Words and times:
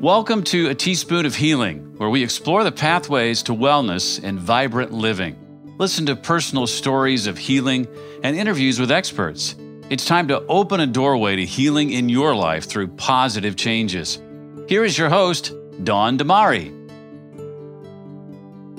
Welcome 0.00 0.44
to 0.44 0.68
A 0.68 0.76
Teaspoon 0.76 1.26
of 1.26 1.34
Healing, 1.34 1.96
where 1.96 2.08
we 2.08 2.22
explore 2.22 2.62
the 2.62 2.70
pathways 2.70 3.42
to 3.42 3.52
wellness 3.52 4.22
and 4.22 4.38
vibrant 4.38 4.92
living. 4.92 5.36
Listen 5.76 6.06
to 6.06 6.14
personal 6.14 6.68
stories 6.68 7.26
of 7.26 7.36
healing 7.36 7.88
and 8.22 8.36
interviews 8.36 8.78
with 8.78 8.92
experts. 8.92 9.56
It's 9.90 10.06
time 10.06 10.28
to 10.28 10.46
open 10.46 10.78
a 10.78 10.86
doorway 10.86 11.34
to 11.34 11.44
healing 11.44 11.90
in 11.90 12.08
your 12.08 12.36
life 12.36 12.66
through 12.66 12.94
positive 12.94 13.56
changes. 13.56 14.20
Here 14.68 14.84
is 14.84 14.96
your 14.96 15.08
host, 15.08 15.52
Dawn 15.82 16.16
Damari. 16.16 16.72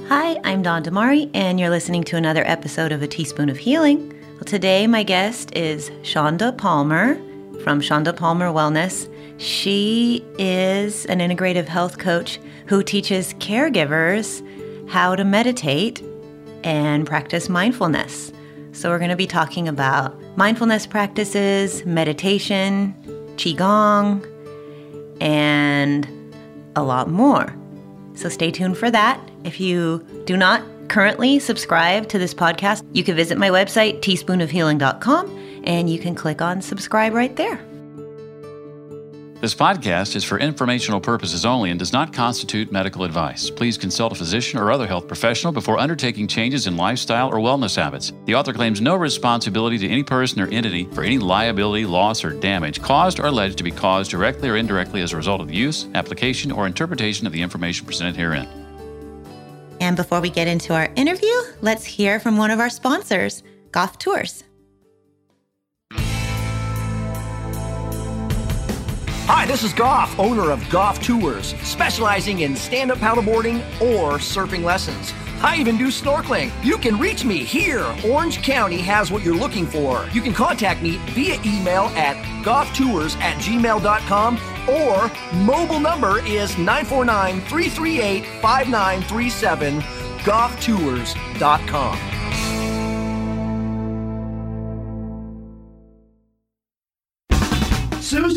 Hi, 0.08 0.40
I'm 0.46 0.62
Dawn 0.62 0.86
Damari, 0.86 1.30
and 1.34 1.60
you're 1.60 1.70
listening 1.70 2.06
to 2.06 2.16
another 2.16 2.48
episode 2.48 2.94
of 2.94 3.02
A 3.02 3.08
Teaspoon 3.08 3.50
of 3.50 3.58
Healing. 3.58 4.18
Well, 4.36 4.46
today, 4.46 4.88
my 4.88 5.04
guest 5.04 5.54
is 5.54 5.90
Shonda 6.02 6.58
Palmer 6.58 7.16
from 7.66 7.82
Shonda 7.82 8.16
Palmer 8.16 8.48
Wellness. 8.48 9.14
She 9.40 10.22
is 10.38 11.06
an 11.06 11.20
integrative 11.20 11.68
health 11.68 11.98
coach 11.98 12.40
who 12.66 12.84
teaches 12.84 13.34
caregivers 13.36 14.46
how 14.90 15.16
to 15.16 15.24
meditate 15.24 16.04
and 16.66 17.08
practice 17.08 17.48
mindfulness. 17.48 18.34
So, 18.74 18.90
we're 18.90 19.00
going 19.00 19.12
to 19.12 19.16
be 19.16 19.28
talking 19.28 19.70
about 19.70 20.20
mindfulness 20.38 20.86
practices, 20.86 21.86
meditation, 21.86 22.94
Qigong, 23.38 24.26
and 25.22 26.08
a 26.76 26.84
lot 26.84 27.10
more. 27.10 27.56
So, 28.16 28.28
stay 28.28 28.52
tuned 28.52 28.78
for 28.78 28.92
that. 28.92 29.22
If 29.46 29.60
you 29.62 30.06
do 30.26 30.36
not 30.36 30.64
currently 30.90 31.40
subscribe 31.40 32.10
to 32.10 32.20
this 32.20 32.34
podcast, 32.34 32.84
you 32.92 33.06
can 33.06 33.16
visit 33.16 33.38
my 33.38 33.50
website, 33.50 34.02
teaspoonofhealing.com, 34.02 35.64
and 35.64 35.90
you 35.90 35.98
can 35.98 36.14
click 36.14 36.42
on 36.42 36.62
subscribe 36.62 37.14
right 37.14 37.36
there. 37.38 37.69
This 39.42 39.56
podcast 39.56 40.18
is 40.18 40.26
for 40.26 40.38
informational 40.38 41.00
purposes 41.00 41.46
only 41.46 41.70
and 41.70 41.80
does 41.80 41.94
not 41.94 42.12
constitute 42.12 42.74
medical 42.74 43.06
advice. 43.06 43.50
Please 43.50 43.78
consult 43.78 44.12
a 44.12 44.16
physician 44.16 44.60
or 44.60 44.70
other 44.70 44.86
health 44.86 45.08
professional 45.08 45.54
before 45.54 45.80
undertaking 45.80 46.28
changes 46.28 46.68
in 46.68 46.76
lifestyle 46.76 47.30
or 47.30 47.38
wellness 47.38 47.78
habits. 47.78 48.12
The 48.26 48.36
author 48.36 48.52
claims 48.52 48.82
no 48.82 48.98
responsibility 48.98 49.78
to 49.78 49.88
any 49.88 50.04
person 50.04 50.42
or 50.42 50.50
entity 50.50 50.90
for 50.92 51.06
any 51.06 51.20
liability, 51.20 51.86
loss, 51.86 52.26
or 52.26 52.38
damage 52.38 52.82
caused 52.82 53.18
or 53.18 53.28
alleged 53.28 53.58
to 53.60 53.64
be 53.64 53.72
caused 53.72 54.12
directly 54.12 54.50
or 54.50 54.58
indirectly 54.58 55.02
as 55.02 55.14
a 55.14 55.16
result 55.16 55.40
of 55.40 55.48
the 55.48 55.56
use, 55.56 55.88
application, 55.96 56.52
or 56.52 56.68
interpretation 56.68 57.26
of 57.26 57.32
the 57.32 57.42
information 57.42 57.86
presented 57.86 58.18
herein. 58.18 58.50
And 59.80 59.96
before 59.96 60.20
we 60.20 60.30
get 60.30 60.50
into 60.50 60.74
our 60.74 60.92
interview, 60.98 61.34
let's 61.62 61.86
hear 61.86 62.20
from 62.20 62.36
one 62.36 62.52
of 62.52 62.60
our 62.60 62.70
sponsors, 62.70 63.42
Goff 63.72 63.98
Tours. 64.00 64.44
Hi, 69.32 69.46
this 69.46 69.62
is 69.62 69.74
Goff, 69.74 70.18
owner 70.18 70.50
of 70.50 70.68
Goff 70.72 71.00
Tours, 71.04 71.54
specializing 71.62 72.40
in 72.40 72.56
stand 72.56 72.92
up 72.92 72.98
paddleboarding 72.98 73.60
or 73.80 74.14
surfing 74.14 74.64
lessons. 74.64 75.14
I 75.44 75.58
even 75.58 75.78
do 75.78 75.90
snorkeling. 75.90 76.52
You 76.66 76.80
can 76.80 76.98
reach 76.98 77.24
me 77.24 77.44
here. 77.44 77.86
Orange 78.04 78.42
County 78.42 78.80
has 78.80 79.12
what 79.12 79.24
you're 79.24 79.36
looking 79.36 79.68
for. 79.68 80.10
You 80.14 80.22
can 80.22 80.34
contact 80.34 80.82
me 80.82 80.98
via 81.12 81.40
email 81.46 81.92
at 81.96 82.16
gofftours 82.44 83.16
at 83.18 83.40
gmail.com 83.40 84.40
or 84.68 85.12
mobile 85.44 85.80
number 85.80 86.26
is 86.26 86.58
949 86.58 87.42
338 87.42 88.26
5937 88.42 89.82
gofftours.com. 90.26 92.19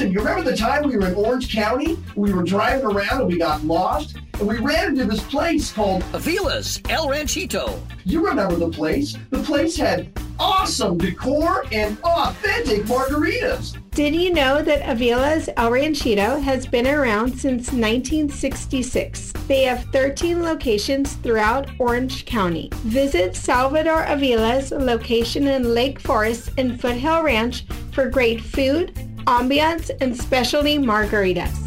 Susan, 0.02 0.12
you 0.12 0.18
remember 0.18 0.50
the 0.50 0.56
time 0.56 0.88
we 0.88 0.96
were 0.96 1.06
in 1.06 1.14
Orange 1.14 1.54
County? 1.54 1.96
We 2.16 2.32
were 2.32 2.42
driving 2.42 2.86
around 2.86 3.20
and 3.20 3.28
we 3.28 3.38
got 3.38 3.62
lost? 3.62 4.16
And 4.40 4.48
we 4.48 4.58
ran 4.58 4.88
into 4.88 5.04
this 5.04 5.22
place 5.22 5.72
called 5.72 6.02
Avila's 6.12 6.80
El 6.88 7.08
Ranchito. 7.08 7.80
You 8.04 8.26
remember 8.26 8.56
the 8.56 8.68
place? 8.68 9.16
The 9.30 9.42
place 9.44 9.76
had 9.76 10.10
awesome 10.40 10.98
decor 10.98 11.64
and 11.70 11.96
authentic 12.02 12.82
margaritas. 12.82 13.78
Did 13.92 14.16
you 14.16 14.32
know 14.32 14.60
that 14.62 14.82
Avila's 14.82 15.48
El 15.56 15.70
Ranchito 15.70 16.40
has 16.40 16.66
been 16.66 16.88
around 16.88 17.38
since 17.38 17.70
1966? 17.70 19.32
They 19.46 19.62
have 19.62 19.84
13 19.92 20.42
locations 20.42 21.12
throughout 21.16 21.70
Orange 21.78 22.24
County. 22.24 22.70
Visit 22.86 23.36
Salvador 23.36 24.04
Avila's 24.04 24.72
location 24.72 25.46
in 25.46 25.74
Lake 25.74 26.00
Forest 26.00 26.50
and 26.58 26.80
Foothill 26.80 27.22
Ranch 27.22 27.66
for 27.92 28.08
great 28.08 28.40
food, 28.40 29.11
ambiance, 29.26 29.90
and 30.00 30.16
specialty 30.16 30.78
margaritas. 30.78 31.58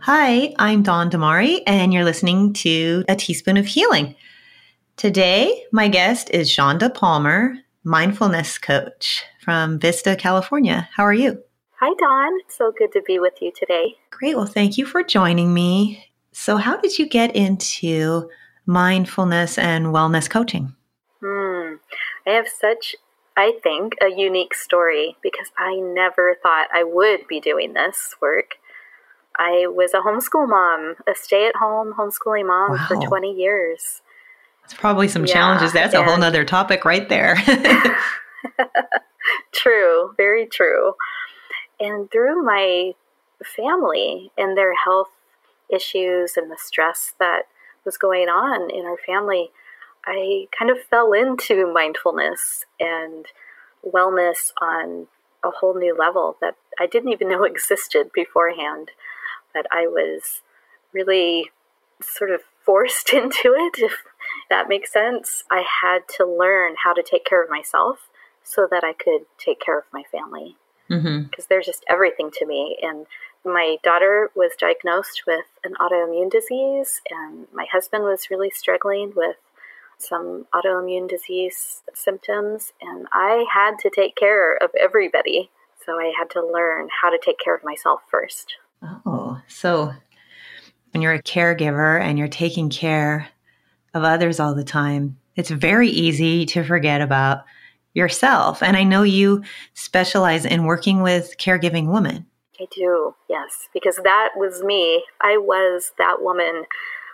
Hi, 0.00 0.54
I'm 0.58 0.82
Dawn 0.82 1.10
Damari, 1.10 1.60
and 1.66 1.92
you're 1.92 2.04
listening 2.04 2.52
to 2.54 3.04
A 3.08 3.14
Teaspoon 3.14 3.56
of 3.56 3.66
Healing. 3.66 4.16
Today, 4.96 5.64
my 5.72 5.88
guest 5.88 6.30
is 6.30 6.50
Shonda 6.50 6.92
Palmer, 6.92 7.54
mindfulness 7.84 8.58
coach 8.58 9.24
from 9.40 9.78
Vista, 9.78 10.16
California. 10.16 10.88
How 10.94 11.04
are 11.04 11.14
you? 11.14 11.42
Hi, 11.78 11.94
Dawn. 11.98 12.40
So 12.48 12.72
good 12.76 12.92
to 12.92 13.02
be 13.06 13.18
with 13.18 13.34
you 13.40 13.52
today. 13.56 13.94
Great. 14.10 14.36
Well, 14.36 14.46
thank 14.46 14.76
you 14.76 14.84
for 14.84 15.02
joining 15.02 15.54
me. 15.54 16.04
So, 16.32 16.56
how 16.56 16.76
did 16.76 16.98
you 16.98 17.08
get 17.08 17.34
into 17.34 18.28
mindfulness 18.66 19.58
and 19.58 19.86
wellness 19.86 20.28
coaching? 20.28 20.74
Hmm. 21.22 21.74
I 22.26 22.30
have 22.30 22.48
such, 22.48 22.96
I 23.36 23.52
think, 23.62 23.94
a 24.02 24.08
unique 24.10 24.54
story 24.54 25.16
because 25.22 25.48
I 25.58 25.76
never 25.76 26.36
thought 26.42 26.68
I 26.72 26.84
would 26.84 27.26
be 27.28 27.40
doing 27.40 27.72
this 27.74 28.14
work. 28.20 28.56
I 29.38 29.66
was 29.66 29.94
a 29.94 29.98
homeschool 30.00 30.48
mom, 30.48 30.96
a 31.08 31.14
stay 31.14 31.46
at 31.46 31.56
home 31.56 31.94
homeschooling 31.98 32.46
mom 32.46 32.72
Wow. 32.72 32.84
for 32.88 32.96
20 32.96 33.32
years. 33.32 34.02
It's 34.64 34.74
probably 34.74 35.08
some 35.08 35.24
Yeah, 35.24 35.32
challenges. 35.34 35.72
That's 35.72 35.94
a 35.94 36.02
whole 36.02 36.22
other 36.22 36.44
topic 36.44 36.84
right 36.84 37.08
there. 37.08 37.36
true, 39.52 40.14
very 40.16 40.46
true. 40.46 40.94
And 41.78 42.10
through 42.10 42.42
my 42.44 42.92
family 43.44 44.30
and 44.36 44.56
their 44.56 44.74
health 44.74 45.08
issues 45.70 46.36
and 46.36 46.50
the 46.50 46.56
stress 46.58 47.14
that 47.18 47.42
was 47.90 47.98
going 47.98 48.28
on 48.28 48.70
in 48.70 48.84
our 48.84 48.96
family, 49.04 49.50
I 50.06 50.46
kind 50.56 50.70
of 50.70 50.78
fell 50.80 51.12
into 51.12 51.72
mindfulness 51.72 52.64
and 52.78 53.26
wellness 53.84 54.52
on 54.62 55.08
a 55.42 55.50
whole 55.50 55.74
new 55.74 55.96
level 55.98 56.36
that 56.40 56.54
I 56.78 56.86
didn't 56.86 57.10
even 57.10 57.28
know 57.28 57.42
existed 57.54 58.10
beforehand. 58.14 58.92
That 59.54 59.66
I 59.72 59.88
was 59.88 60.42
really 60.92 61.50
sort 62.00 62.30
of 62.30 62.42
forced 62.64 63.12
into 63.12 63.54
it, 63.56 63.82
if 63.82 64.04
that 64.48 64.68
makes 64.68 64.92
sense. 64.92 65.42
I 65.50 65.64
had 65.82 66.02
to 66.18 66.24
learn 66.24 66.76
how 66.84 66.92
to 66.92 67.02
take 67.02 67.24
care 67.24 67.42
of 67.42 67.50
myself 67.50 68.08
so 68.44 68.68
that 68.70 68.84
I 68.84 68.92
could 68.92 69.22
take 69.36 69.60
care 69.60 69.78
of 69.78 69.84
my 69.92 70.04
family 70.12 70.56
mm-hmm. 70.88 71.22
because 71.24 71.46
they're 71.46 71.62
just 71.62 71.84
everything 71.88 72.30
to 72.38 72.46
me. 72.46 72.78
And 72.80 73.06
my 73.44 73.76
daughter 73.82 74.30
was 74.34 74.52
diagnosed 74.58 75.22
with 75.26 75.46
an 75.64 75.74
autoimmune 75.80 76.30
disease, 76.30 77.00
and 77.10 77.46
my 77.52 77.66
husband 77.72 78.04
was 78.04 78.30
really 78.30 78.50
struggling 78.50 79.12
with 79.16 79.36
some 79.98 80.46
autoimmune 80.54 81.08
disease 81.08 81.82
symptoms, 81.94 82.72
and 82.80 83.06
I 83.12 83.44
had 83.52 83.78
to 83.80 83.90
take 83.90 84.16
care 84.16 84.56
of 84.56 84.70
everybody. 84.78 85.50
So 85.84 85.98
I 85.98 86.12
had 86.18 86.30
to 86.30 86.46
learn 86.46 86.88
how 87.00 87.10
to 87.10 87.18
take 87.22 87.38
care 87.38 87.54
of 87.54 87.64
myself 87.64 88.00
first. 88.10 88.54
Oh, 88.82 89.40
so 89.48 89.92
when 90.92 91.02
you're 91.02 91.14
a 91.14 91.22
caregiver 91.22 92.00
and 92.00 92.18
you're 92.18 92.28
taking 92.28 92.70
care 92.70 93.28
of 93.94 94.04
others 94.04 94.40
all 94.40 94.54
the 94.54 94.64
time, 94.64 95.18
it's 95.36 95.50
very 95.50 95.88
easy 95.88 96.44
to 96.46 96.64
forget 96.64 97.00
about 97.00 97.44
yourself. 97.94 98.62
And 98.62 98.76
I 98.76 98.84
know 98.84 99.02
you 99.02 99.42
specialize 99.74 100.44
in 100.44 100.64
working 100.64 101.02
with 101.02 101.36
caregiving 101.38 101.92
women. 101.92 102.26
I 102.60 102.66
do, 102.70 103.14
yes, 103.28 103.68
because 103.72 103.96
that 104.04 104.30
was 104.36 104.62
me. 104.62 105.04
I 105.20 105.38
was 105.38 105.92
that 105.98 106.20
woman. 106.20 106.64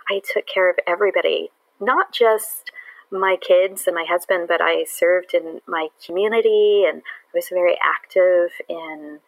I 0.09 0.21
took 0.33 0.45
care 0.45 0.69
of 0.69 0.75
everybody, 0.85 1.51
not 1.79 2.11
just 2.11 2.71
my 3.09 3.37
kids 3.39 3.87
and 3.87 3.95
my 3.95 4.05
husband, 4.07 4.47
but 4.49 4.61
I 4.61 4.83
served 4.83 5.33
in 5.33 5.61
my 5.65 5.87
community 6.05 6.83
and 6.87 7.01
I 7.01 7.37
was 7.37 7.47
very 7.49 7.77
active 7.81 8.51
in 8.67 9.19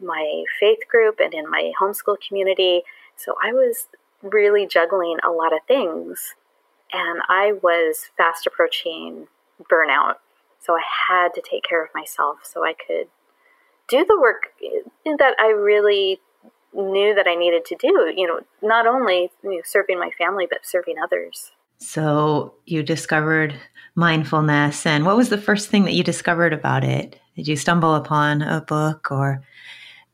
my 0.00 0.44
faith 0.58 0.88
group 0.90 1.20
and 1.20 1.34
in 1.34 1.50
my 1.50 1.72
homeschool 1.80 2.16
community. 2.26 2.82
So 3.16 3.34
I 3.42 3.52
was 3.52 3.88
really 4.22 4.66
juggling 4.66 5.18
a 5.22 5.30
lot 5.30 5.52
of 5.52 5.60
things. 5.66 6.34
And 6.92 7.20
I 7.28 7.52
was 7.62 8.10
fast 8.16 8.46
approaching 8.46 9.26
burnout. 9.70 10.14
So 10.60 10.74
I 10.74 10.82
had 11.08 11.34
to 11.34 11.42
take 11.42 11.64
care 11.64 11.84
of 11.84 11.90
myself 11.94 12.38
so 12.42 12.64
I 12.64 12.72
could 12.72 13.08
do 13.88 14.04
the 14.04 14.18
work 14.20 14.44
that 15.18 15.34
I 15.38 15.48
really 15.48 16.20
knew 16.74 17.14
that 17.14 17.26
I 17.26 17.34
needed 17.34 17.64
to 17.66 17.76
do. 17.76 18.12
You 18.14 18.26
know, 18.26 18.40
not 18.62 18.86
only 18.86 19.30
you 19.42 19.50
know, 19.50 19.60
serving 19.64 19.98
my 19.98 20.10
family, 20.18 20.46
but 20.48 20.66
serving 20.66 20.96
others. 21.02 21.50
So 21.78 22.54
you 22.66 22.82
discovered 22.82 23.54
mindfulness. 23.94 24.84
And 24.84 25.06
what 25.06 25.16
was 25.16 25.28
the 25.28 25.38
first 25.38 25.68
thing 25.68 25.84
that 25.84 25.94
you 25.94 26.02
discovered 26.02 26.52
about 26.52 26.84
it? 26.84 27.18
Did 27.36 27.48
you 27.48 27.56
stumble 27.56 27.94
upon 27.94 28.42
a 28.42 28.60
book 28.60 29.10
or 29.10 29.42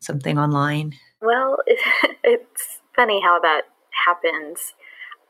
something 0.01 0.39
online? 0.39 0.95
Well, 1.21 1.59
it, 1.67 1.79
it's 2.25 2.81
funny 2.95 3.21
how 3.23 3.41
that 3.41 3.63
happens. 4.07 4.75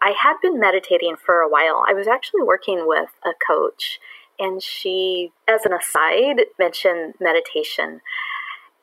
I 0.02 0.12
had 0.20 0.35
been 0.43 0.61
meditating 0.61 1.17
for 1.25 1.41
a 1.41 1.49
while. 1.49 1.85
I 1.88 1.94
was 1.94 2.06
actually 2.06 2.43
working 2.43 2.87
with 2.87 3.08
a 3.25 3.31
coach, 3.46 3.99
and 4.38 4.62
she, 4.62 5.32
as 5.49 5.64
an 5.64 5.73
aside, 5.73 6.46
mentioned 6.58 7.14
meditation. 7.20 8.00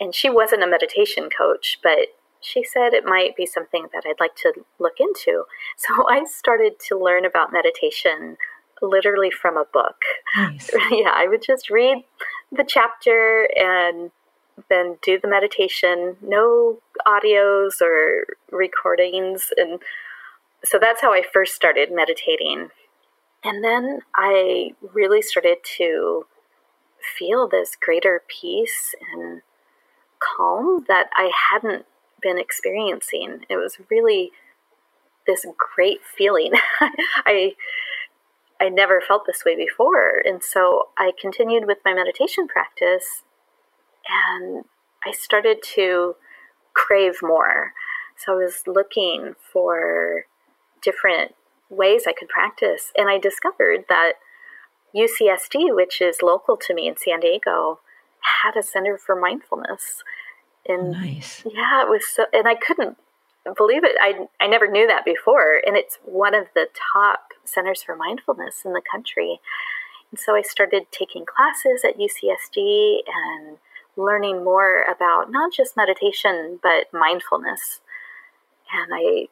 And 0.02 0.16
she 0.16 0.32
wasn't 0.32 0.64
a 0.64 0.68
meditation 0.68 1.30
coach, 1.30 1.80
but 1.84 2.08
she 2.42 2.64
said 2.64 2.94
it 2.94 3.06
might 3.06 3.36
be 3.36 3.46
something 3.46 3.86
that 3.94 4.04
I'd 4.06 4.20
like 4.20 4.36
to 4.38 4.52
look 4.80 5.00
into. 5.00 5.44
So 5.78 6.08
I 6.10 6.26
started 6.26 6.80
to 6.88 6.98
learn 6.98 7.24
about 7.24 7.54
meditation 7.54 8.38
literally 8.82 9.30
from 9.30 9.58
a 9.58 9.66
book. 9.72 10.02
Nice. 10.36 10.72
Yeah, 10.92 11.12
I 11.14 11.28
would 11.28 11.44
just 11.44 11.70
read 11.70 12.00
the 12.52 12.66
chapter 12.68 13.48
and 13.56 14.12
then 14.70 14.98
do 15.04 15.20
the 15.20 15.28
meditation, 15.28 16.18
no 16.22 16.80
audios 17.06 17.82
or 17.82 18.26
recordings. 18.52 19.52
And 19.56 19.80
so 20.64 20.80
that's 20.80 21.02
how 21.02 21.14
I 21.14 21.22
first 21.22 21.56
started 21.56 21.90
meditating. 21.92 22.70
And 23.44 23.64
then 23.64 24.02
I 24.16 24.72
really 24.94 25.22
started 25.22 25.58
to 25.78 26.26
feel 27.18 27.48
this 27.48 27.76
greater 27.80 28.24
peace 28.28 28.94
and 29.14 29.42
calm 30.22 30.86
that 30.88 31.10
I 31.14 31.32
hadn't 31.52 31.86
been 32.22 32.38
experiencing. 32.38 33.46
It 33.50 33.58
was 33.58 33.78
really 33.90 34.32
this 35.28 35.46
great 35.58 36.00
feeling. 36.04 36.54
I 37.26 37.54
I 38.60 38.70
never 38.70 39.02
felt 39.02 39.26
this 39.26 39.44
way 39.44 39.56
before. 39.56 40.22
And 40.24 40.44
so 40.44 40.90
I 40.98 41.12
continued 41.20 41.66
with 41.66 41.80
my 41.84 41.96
meditation 41.96 42.48
practice 42.48 43.24
and 44.08 44.66
I 45.06 45.12
started 45.12 45.64
to 45.76 46.16
crave 46.74 47.16
more. 47.24 47.74
So 48.16 48.34
I 48.34 48.44
was 48.44 48.64
looking 48.68 49.34
for 49.52 50.26
different 50.84 51.34
ways 51.70 52.04
I 52.08 52.14
could 52.14 52.30
practice. 52.30 52.92
And 52.96 53.10
I 53.10 53.18
discovered 53.18 53.86
that 53.90 54.14
UCSD, 54.96 55.76
which 55.76 56.02
is 56.02 56.22
local 56.22 56.56
to 56.58 56.74
me 56.76 56.88
in 56.88 56.98
San 56.98 57.22
Diego, 57.22 57.80
had 58.22 58.58
a 58.58 58.64
center 58.64 58.98
for 58.98 59.20
mindfulness. 59.20 60.04
And 60.68 60.92
nice. 60.92 61.44
yeah, 61.46 61.84
it 61.84 61.90
was 61.90 62.06
so, 62.08 62.26
and 62.34 62.48
I 62.48 62.56
couldn't 62.56 62.98
believe 63.58 63.84
it. 63.84 63.96
I, 64.00 64.28
I 64.40 64.48
never 64.48 64.68
knew 64.68 64.88
that 64.88 65.06
before. 65.06 65.62
And 65.66 65.76
it's 65.76 65.98
one 66.04 66.36
of 66.36 66.48
the 66.54 66.68
top 66.94 67.30
centers 67.44 67.82
for 67.82 67.96
mindfulness 67.96 68.62
in 68.64 68.74
the 68.74 68.82
country. 68.90 69.40
And 70.12 70.20
so 70.20 70.36
I 70.36 70.42
started 70.42 70.84
taking 70.92 71.26
classes 71.26 71.84
at 71.84 71.98
UCSD 71.98 73.00
and 73.08 73.58
learning 73.96 74.44
more 74.44 74.84
about 74.84 75.32
not 75.32 75.52
just 75.54 75.78
meditation, 75.78 76.60
but 76.62 76.88
mindfulness. 76.94 77.82
And 78.74 78.92
I 78.94 79.28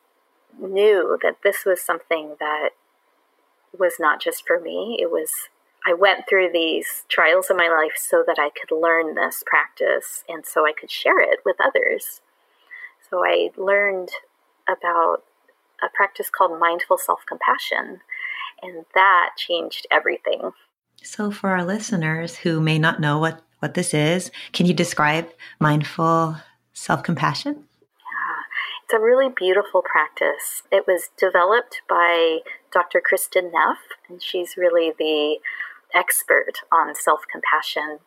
knew 0.59 1.18
that 1.21 1.38
this 1.44 1.65
was 1.65 1.81
something 1.81 2.35
that 2.39 2.69
was 3.77 3.95
not 4.00 4.21
just 4.21 4.45
for 4.47 4.59
me. 4.59 4.97
It 5.00 5.12
was, 5.12 5.31
I 5.88 5.94
went 5.94 6.28
through 6.28 6.50
these 6.52 7.06
trials 7.08 7.50
in 7.50 7.58
my 7.58 7.70
life 7.70 7.98
so 7.98 8.24
that 8.28 8.38
I 8.38 8.50
could 8.50 8.76
learn 8.76 9.16
this 9.16 9.44
practice 9.46 10.24
and 10.28 10.46
so 10.46 10.66
I 10.66 10.74
could 10.74 10.92
share 10.92 11.20
it 11.20 11.40
with 11.46 11.56
others. 11.64 12.22
So 13.10 13.24
I 13.26 13.50
learned 13.58 14.10
about 14.68 15.24
a 15.81 15.88
practice 15.94 16.30
called 16.30 16.60
mindful 16.60 16.98
self 16.98 17.22
compassion, 17.28 18.02
and 18.62 18.86
that 18.94 19.31
changed 19.38 19.88
everything. 19.92 20.52
So, 21.02 21.31
for 21.31 21.52
our 21.52 21.64
listeners 21.64 22.38
who 22.38 22.60
may 22.60 22.78
not 22.78 23.00
know 23.00 23.18
what, 23.18 23.42
what 23.60 23.74
this 23.74 23.94
is, 23.94 24.31
can 24.52 24.66
you 24.66 24.74
describe 24.74 25.30
mindful 25.60 26.38
self 26.74 27.04
compassion? 27.04 27.54
Yeah, 27.56 28.84
it's 28.84 28.94
a 28.94 29.00
really 29.00 29.30
beautiful 29.30 29.81
practice. 29.81 30.64
It 30.72 30.86
was 30.88 31.10
developed 31.18 31.81
by 31.88 32.40
Dr. 32.72 33.02
Kristin 33.02 33.52
Neff, 33.52 33.80
and 34.10 34.22
she's 34.22 34.58
really 34.58 34.92
the 34.98 35.38
expert 35.94 36.53
on 36.71 36.95
self 36.95 37.21
compassion. 37.31 38.00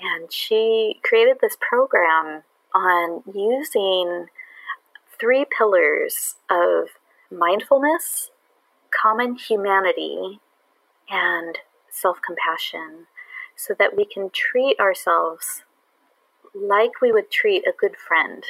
And 0.00 0.32
she 0.32 1.00
created 1.02 1.38
this 1.40 1.56
program 1.60 2.42
on 2.74 3.22
using 3.32 4.26
three 5.18 5.44
pillars 5.56 6.36
of 6.50 6.88
mindfulness, 7.30 8.30
common 8.90 9.36
humanity, 9.36 10.40
and 11.10 11.58
self 11.90 12.18
compassion 12.24 13.06
so 13.56 13.74
that 13.78 13.96
we 13.96 14.04
can 14.04 14.30
treat 14.30 14.80
ourselves 14.80 15.64
like 16.54 17.00
we 17.00 17.12
would 17.12 17.30
treat 17.30 17.66
a 17.66 17.72
good 17.78 17.96
friend. 17.96 18.44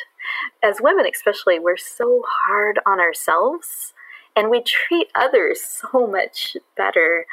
As 0.63 0.81
women, 0.81 1.05
especially, 1.13 1.59
we're 1.59 1.77
so 1.77 2.23
hard 2.27 2.79
on 2.87 3.01
ourselves 3.01 3.93
and 4.37 4.51
we 4.51 4.63
treat 4.63 5.09
others 5.15 5.61
so 5.93 6.07
much 6.07 6.57
better. 6.77 7.27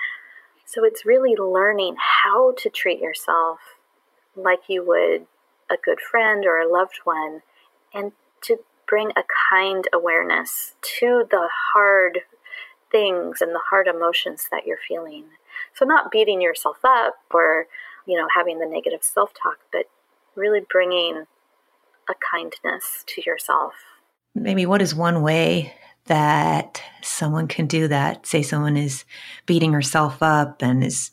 So 0.67 0.83
it's 0.83 1.05
really 1.05 1.33
learning 1.33 1.95
how 1.97 2.51
to 2.57 2.69
treat 2.69 2.99
yourself 2.99 3.59
like 4.35 4.63
you 4.67 4.85
would 4.85 5.25
a 5.71 5.77
good 5.81 5.99
friend 6.01 6.45
or 6.45 6.57
a 6.59 6.69
loved 6.69 6.99
one 7.05 7.41
and 7.93 8.11
to 8.41 8.57
bring 8.85 9.11
a 9.11 9.23
kind 9.49 9.87
awareness 9.93 10.75
to 10.99 11.23
the 11.31 11.47
hard 11.73 12.19
things 12.91 13.41
and 13.41 13.55
the 13.55 13.61
hard 13.69 13.87
emotions 13.87 14.49
that 14.51 14.67
you're 14.67 14.77
feeling. 14.85 15.23
So, 15.73 15.85
not 15.85 16.11
beating 16.11 16.41
yourself 16.41 16.77
up 16.83 17.15
or, 17.33 17.67
you 18.05 18.17
know, 18.17 18.27
having 18.35 18.59
the 18.59 18.65
negative 18.65 19.03
self 19.03 19.31
talk, 19.41 19.59
but 19.71 19.85
really 20.35 20.61
bringing 20.69 21.27
a 22.09 22.13
kindness 22.31 23.05
to 23.07 23.21
yourself. 23.25 23.73
Maybe 24.35 24.65
what 24.65 24.81
is 24.81 24.93
one 24.93 25.21
way 25.21 25.73
that 26.07 26.81
someone 27.01 27.47
can 27.47 27.67
do 27.67 27.87
that? 27.87 28.25
Say 28.25 28.41
someone 28.41 28.77
is 28.77 29.05
beating 29.45 29.73
herself 29.73 30.21
up 30.21 30.61
and 30.61 30.83
is 30.83 31.11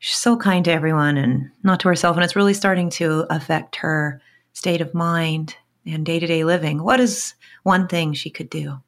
so 0.00 0.36
kind 0.36 0.64
to 0.64 0.72
everyone 0.72 1.16
and 1.16 1.50
not 1.62 1.80
to 1.80 1.88
herself, 1.88 2.16
and 2.16 2.24
it's 2.24 2.36
really 2.36 2.54
starting 2.54 2.90
to 2.90 3.26
affect 3.30 3.76
her 3.76 4.20
state 4.52 4.80
of 4.80 4.94
mind 4.94 5.56
and 5.86 6.04
day 6.04 6.18
to 6.18 6.26
day 6.26 6.44
living, 6.44 6.82
what 6.82 7.00
is 7.00 7.34
one 7.62 7.88
thing 7.88 8.12
she 8.12 8.30
could 8.30 8.50
do? 8.50 8.80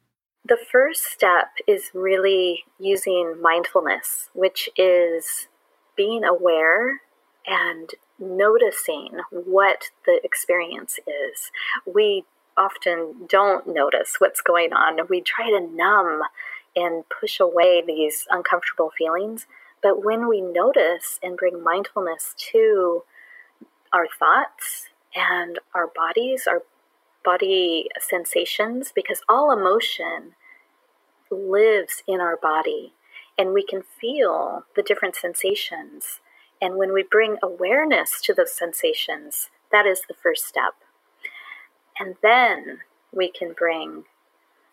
The 0.45 0.57
first 0.71 1.03
step 1.05 1.47
is 1.67 1.89
really 1.93 2.63
using 2.79 3.35
mindfulness, 3.41 4.29
which 4.33 4.69
is 4.77 5.47
being 5.95 6.23
aware 6.23 7.01
and 7.45 7.89
noticing 8.19 9.19
what 9.31 9.89
the 10.05 10.19
experience 10.23 10.99
is. 11.07 11.51
We 11.85 12.25
often 12.57 13.27
don't 13.27 13.67
notice 13.67 14.15
what's 14.19 14.41
going 14.41 14.73
on. 14.73 14.99
We 15.09 15.21
try 15.21 15.49
to 15.49 15.59
numb 15.59 16.21
and 16.75 17.03
push 17.09 17.39
away 17.39 17.83
these 17.85 18.25
uncomfortable 18.29 18.91
feelings. 18.97 19.45
But 19.81 20.03
when 20.03 20.27
we 20.27 20.41
notice 20.41 21.19
and 21.21 21.37
bring 21.37 21.63
mindfulness 21.63 22.33
to 22.51 23.03
our 23.91 24.07
thoughts 24.07 24.87
and 25.15 25.59
our 25.75 25.87
bodies, 25.87 26.47
our 26.47 26.63
body 27.23 27.87
sensations 27.99 28.91
because 28.93 29.21
all 29.29 29.51
emotion 29.51 30.33
lives 31.29 32.03
in 32.07 32.19
our 32.19 32.37
body 32.37 32.93
and 33.37 33.53
we 33.53 33.63
can 33.65 33.81
feel 33.81 34.65
the 34.75 34.83
different 34.83 35.15
sensations. 35.15 36.19
And 36.61 36.75
when 36.75 36.93
we 36.93 37.03
bring 37.03 37.37
awareness 37.41 38.21
to 38.23 38.33
those 38.33 38.53
sensations, 38.53 39.49
that 39.71 39.85
is 39.85 40.03
the 40.07 40.13
first 40.13 40.45
step. 40.45 40.75
And 41.99 42.15
then 42.21 42.79
we 43.11 43.29
can 43.31 43.53
bring 43.53 44.05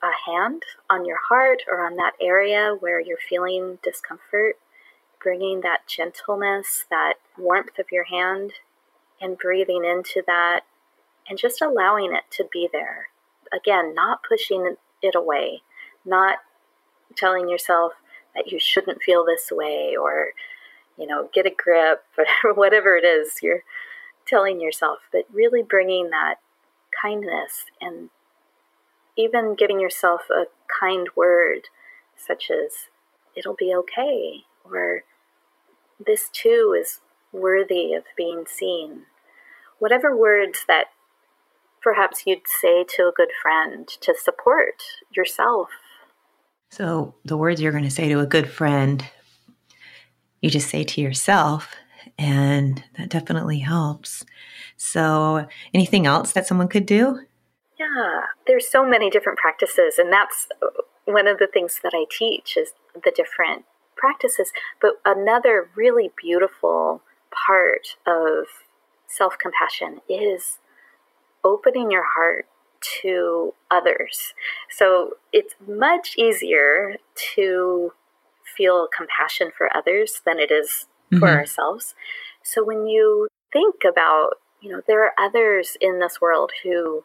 a 0.03 0.31
hand 0.31 0.63
on 0.89 1.05
your 1.05 1.19
heart 1.29 1.63
or 1.71 1.85
on 1.85 1.97
that 1.97 2.15
area 2.21 2.75
where 2.79 3.01
you're 3.01 3.19
feeling 3.29 3.79
discomfort, 3.83 4.57
bringing 5.23 5.61
that 5.61 5.87
gentleness, 5.87 6.87
that 6.91 7.15
warmth 7.37 7.79
of 7.79 7.93
your 7.93 8.05
hand, 8.05 8.53
and 9.21 9.37
breathing 9.37 9.85
into 9.85 10.23
that 10.27 10.61
and 11.29 11.39
just 11.39 11.61
allowing 11.61 12.15
it 12.15 12.25
to 12.31 12.45
be 12.51 12.69
there. 12.73 13.09
Again, 13.53 13.95
not 13.95 14.23
pushing 14.27 14.77
it 15.03 15.15
away, 15.15 15.63
not 16.05 16.39
telling 17.17 17.49
yourself 17.49 17.93
that 18.35 18.51
you 18.51 18.59
shouldn't 18.59 19.03
feel 19.03 19.25
this 19.25 19.51
way 19.51 19.97
or, 19.97 20.31
you 20.97 21.07
know, 21.07 21.29
get 21.35 21.47
a 21.47 21.51
grip 21.51 22.05
or 22.45 22.55
whatever 22.55 22.97
it 22.97 23.05
is 23.05 23.43
you're 23.43 23.63
telling 24.27 24.61
yourself, 24.61 24.99
but 25.13 25.25
really 25.33 25.63
bringing 25.63 26.11
that 26.11 26.37
kindness 27.03 27.65
and 27.81 28.11
even 29.17 29.55
giving 29.55 29.81
yourself 29.81 30.23
a 30.31 30.45
kind 30.81 31.09
word 31.17 31.69
such 32.17 32.51
as, 32.51 32.89
it'll 33.37 33.57
be 33.57 33.75
okay, 33.75 34.45
or 34.65 35.05
this 36.05 36.29
too 36.33 36.77
is 36.79 37.01
worthy 37.33 37.93
of 37.95 38.05
being 38.17 38.45
seen. 38.47 39.03
Whatever 39.79 40.17
words 40.17 40.65
that 40.69 40.87
perhaps 41.83 42.25
you'd 42.27 42.47
say 42.61 42.85
to 42.85 43.03
a 43.03 43.13
good 43.15 43.31
friend 43.43 43.89
to 44.01 44.15
support 44.15 44.83
yourself. 45.15 45.69
So, 46.71 47.15
the 47.25 47.37
words 47.37 47.61
you're 47.61 47.73
going 47.73 47.85
to 47.85 47.91
say 47.91 48.09
to 48.09 48.21
a 48.21 48.27
good 48.27 48.49
friend, 48.49 49.05
you 50.41 50.51
just 50.51 50.69
say 50.69 50.85
to 50.85 51.01
yourself, 51.01 51.75
and 52.21 52.85
that 52.99 53.09
definitely 53.09 53.61
helps. 53.61 54.25
So, 54.77 55.47
anything 55.73 56.07
else 56.07 56.33
that 56.33 56.47
someone 56.47 56.69
could 56.69 56.85
do? 56.85 57.21
Yeah, 57.79 58.27
there's 58.47 58.69
so 58.69 58.87
many 58.87 59.09
different 59.09 59.39
practices, 59.39 59.99
and 59.99 60.13
that's 60.13 60.47
uh, 60.63 60.67
one 61.07 61.27
of 61.27 61.39
the 61.39 61.49
things 61.51 61.81
that 61.83 61.93
I 61.95 62.05
teach 62.11 62.59
is 62.59 62.75
the 62.95 63.11
different 63.11 63.65
practices. 63.97 64.53
But 64.83 65.01
another 65.05 65.71
really 65.75 66.13
beautiful 66.15 67.03
part 67.31 67.97
of 68.07 68.45
self 69.07 69.37
compassion 69.39 70.03
is 70.07 70.59
opening 71.43 71.91
your 71.91 72.05
heart 72.05 72.47
to 73.03 73.55
others. 73.71 74.35
So 74.69 75.13
it's 75.33 75.55
much 75.67 76.17
easier 76.19 76.97
to 77.35 77.93
feel 78.45 78.89
compassion 78.95 79.53
for 79.57 79.75
others 79.75 80.21
than 80.27 80.39
it 80.39 80.51
is 80.51 80.87
for 81.11 81.17
mm-hmm. 81.17 81.25
ourselves. 81.25 81.95
So 82.43 82.65
when 82.65 82.87
you 82.87 83.29
think 83.53 83.77
about, 83.89 84.35
you 84.61 84.71
know, 84.71 84.81
there 84.87 85.05
are 85.05 85.13
others 85.19 85.77
in 85.81 85.99
this 85.99 86.21
world 86.21 86.53
who 86.63 87.05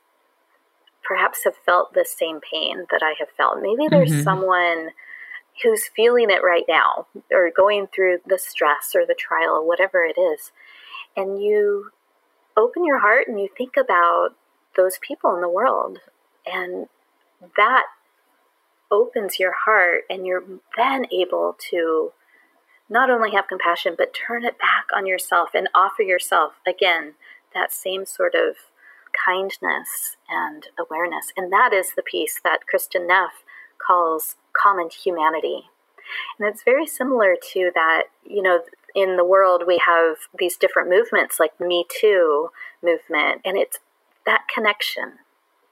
perhaps 1.04 1.44
have 1.44 1.56
felt 1.66 1.94
the 1.94 2.06
same 2.06 2.40
pain 2.40 2.86
that 2.92 3.02
I 3.04 3.14
have 3.20 3.30
felt. 3.36 3.62
Maybe 3.62 3.88
there's 3.90 4.12
mm-hmm. 4.12 4.24
someone 4.24 4.90
who's 5.64 5.90
feeling 5.96 6.30
it 6.30 6.44
right 6.44 6.66
now 6.68 7.08
or 7.32 7.50
going 7.56 7.88
through 7.88 8.20
the 8.26 8.38
stress 8.38 8.94
or 8.96 9.06
the 9.06 9.16
trial 9.16 9.52
or 9.52 9.68
whatever 9.68 10.04
it 10.04 10.20
is. 10.20 10.52
And 11.16 11.42
you 11.42 11.92
open 12.58 12.86
your 12.86 13.00
heart 13.00 13.28
and 13.28 13.40
you 13.40 13.50
think 13.56 13.76
about 13.78 14.30
those 14.76 14.98
people 15.00 15.34
in 15.36 15.42
the 15.42 15.50
world. 15.50 16.00
And 16.46 16.88
that 17.58 17.84
opens 18.92 19.40
your 19.40 19.54
heart, 19.66 20.04
and 20.10 20.26
you're 20.26 20.44
then 20.78 21.06
able 21.12 21.58
to 21.72 22.12
not 22.90 23.10
only 23.10 23.32
have 23.32 23.48
compassion, 23.48 23.96
but 23.98 24.14
turn 24.14 24.46
it 24.46 24.60
back 24.60 24.86
on 24.96 25.06
yourself 25.06 25.50
and 25.54 25.70
offer 25.74 26.04
yourself 26.04 26.54
again 26.68 27.14
that 27.54 27.74
same 27.74 28.06
sort 28.06 28.36
of 28.36 28.56
kindness 29.26 30.18
and 30.30 30.68
awareness. 30.78 31.32
And 31.38 31.52
that 31.52 31.74
is 31.74 31.94
the 31.96 32.04
piece 32.04 32.40
that 32.44 32.60
Kristin 32.72 33.08
Neff 33.08 33.44
calls 33.78 34.36
common 34.54 34.90
humanity. 34.90 35.70
And 36.38 36.48
it's 36.48 36.64
very 36.64 36.86
similar 36.86 37.36
to 37.54 37.72
that, 37.74 38.04
you 38.24 38.42
know, 38.42 38.62
in 38.94 39.18
the 39.18 39.26
world 39.26 39.64
we 39.68 39.82
have 39.86 40.18
these 40.38 40.56
different 40.56 40.90
movements 40.90 41.40
like 41.40 41.60
Me 41.60 41.86
Too 41.90 42.50
movement, 42.82 43.42
and 43.44 43.58
it's 43.58 43.80
that 44.26 44.46
connection 44.54 45.14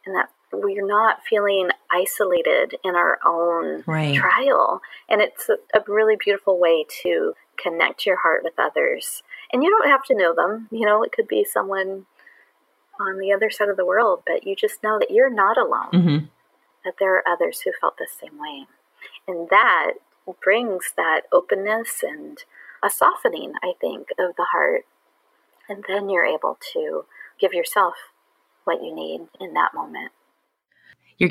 and 0.05 0.15
that 0.15 0.29
we're 0.53 0.85
not 0.85 1.23
feeling 1.27 1.69
isolated 1.91 2.75
in 2.83 2.95
our 2.95 3.19
own 3.25 3.83
right. 3.85 4.15
trial. 4.15 4.81
And 5.09 5.21
it's 5.21 5.49
a, 5.49 5.55
a, 5.77 5.83
really 5.87 6.15
beautiful 6.15 6.59
way 6.59 6.85
to 7.03 7.33
connect 7.57 8.05
your 8.05 8.17
heart 8.17 8.41
with 8.43 8.53
others. 8.57 9.23
And 9.51 9.63
you 9.63 9.69
don't 9.69 9.89
have 9.89 10.03
to 10.05 10.15
know 10.15 10.33
them, 10.33 10.67
you 10.71 10.85
know, 10.85 11.03
it 11.03 11.11
could 11.11 11.27
be 11.27 11.43
someone 11.43 12.05
on 12.99 13.19
the 13.19 13.31
other 13.31 13.49
side 13.49 13.69
of 13.69 13.77
the 13.77 13.85
world, 13.85 14.23
but 14.25 14.45
you 14.45 14.55
just 14.55 14.83
know 14.83 14.99
that 14.99 15.11
you're 15.11 15.33
not 15.33 15.57
alone, 15.57 15.91
mm-hmm. 15.91 16.25
that 16.85 16.95
there 16.99 17.15
are 17.15 17.27
others 17.27 17.61
who 17.61 17.71
felt 17.79 17.97
the 17.97 18.07
same 18.07 18.39
way. 18.39 18.65
And 19.27 19.49
that 19.49 19.93
brings 20.41 20.93
that 20.95 21.21
openness 21.31 22.03
and 22.03 22.43
a 22.83 22.89
softening, 22.89 23.53
I 23.63 23.73
think, 23.79 24.09
of 24.19 24.35
the 24.35 24.47
heart. 24.51 24.85
And 25.67 25.83
then 25.87 26.09
you're 26.09 26.25
able 26.25 26.57
to 26.73 27.05
give 27.39 27.53
yourself 27.53 27.95
what 28.63 28.83
you 28.83 28.93
need 28.93 29.27
in 29.39 29.53
that 29.53 29.73
moment. 29.73 30.11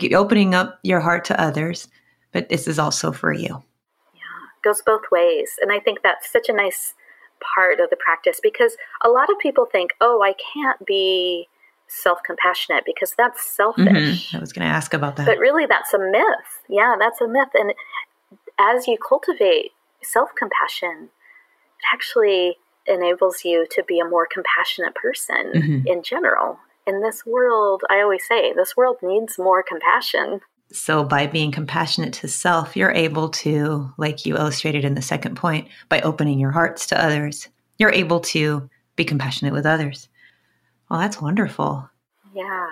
You're 0.00 0.20
opening 0.20 0.54
up 0.54 0.78
your 0.82 1.00
heart 1.00 1.24
to 1.26 1.40
others, 1.40 1.88
but 2.32 2.48
this 2.48 2.66
is 2.66 2.78
also 2.78 3.12
for 3.12 3.32
you. 3.32 3.62
Yeah, 4.14 4.20
it 4.56 4.64
goes 4.64 4.82
both 4.84 5.02
ways. 5.10 5.50
And 5.60 5.72
I 5.72 5.80
think 5.80 6.02
that's 6.02 6.30
such 6.30 6.48
a 6.48 6.52
nice 6.52 6.94
part 7.54 7.80
of 7.80 7.90
the 7.90 7.96
practice 7.96 8.40
because 8.42 8.76
a 9.04 9.08
lot 9.08 9.30
of 9.30 9.38
people 9.38 9.66
think, 9.70 9.92
oh, 10.00 10.22
I 10.22 10.34
can't 10.54 10.84
be 10.86 11.48
self 11.88 12.20
compassionate 12.24 12.84
because 12.86 13.14
that's 13.16 13.44
selfish. 13.44 13.86
Mm-hmm. 13.86 14.36
I 14.36 14.40
was 14.40 14.52
going 14.52 14.66
to 14.66 14.72
ask 14.72 14.94
about 14.94 15.16
that. 15.16 15.26
But 15.26 15.38
really, 15.38 15.66
that's 15.66 15.92
a 15.92 15.98
myth. 15.98 16.62
Yeah, 16.68 16.94
that's 16.98 17.20
a 17.20 17.28
myth. 17.28 17.50
And 17.54 17.74
as 18.58 18.86
you 18.86 18.96
cultivate 18.96 19.72
self 20.02 20.30
compassion, 20.36 21.10
it 21.10 21.84
actually 21.92 22.56
enables 22.86 23.44
you 23.44 23.66
to 23.70 23.84
be 23.86 24.00
a 24.00 24.08
more 24.08 24.26
compassionate 24.26 24.94
person 24.94 25.52
mm-hmm. 25.54 25.86
in 25.86 26.02
general 26.02 26.58
in 26.86 27.00
this 27.00 27.24
world, 27.24 27.82
I 27.90 28.00
always 28.00 28.26
say, 28.26 28.52
this 28.52 28.76
world 28.76 28.98
needs 29.02 29.38
more 29.38 29.62
compassion. 29.62 30.40
So, 30.72 31.04
by 31.04 31.26
being 31.26 31.52
compassionate 31.52 32.14
to 32.14 32.28
self, 32.28 32.76
you're 32.76 32.92
able 32.92 33.28
to, 33.28 33.92
like 33.98 34.24
you 34.24 34.36
illustrated 34.36 34.84
in 34.84 34.94
the 34.94 35.02
second 35.02 35.36
point, 35.36 35.68
by 35.88 36.00
opening 36.00 36.38
your 36.38 36.50
hearts 36.50 36.86
to 36.86 37.04
others, 37.04 37.48
you're 37.78 37.92
able 37.92 38.20
to 38.20 38.68
be 38.96 39.04
compassionate 39.04 39.52
with 39.52 39.66
others. 39.66 40.08
Well, 40.88 41.00
that's 41.00 41.20
wonderful. 41.20 41.88
Yeah. 42.34 42.68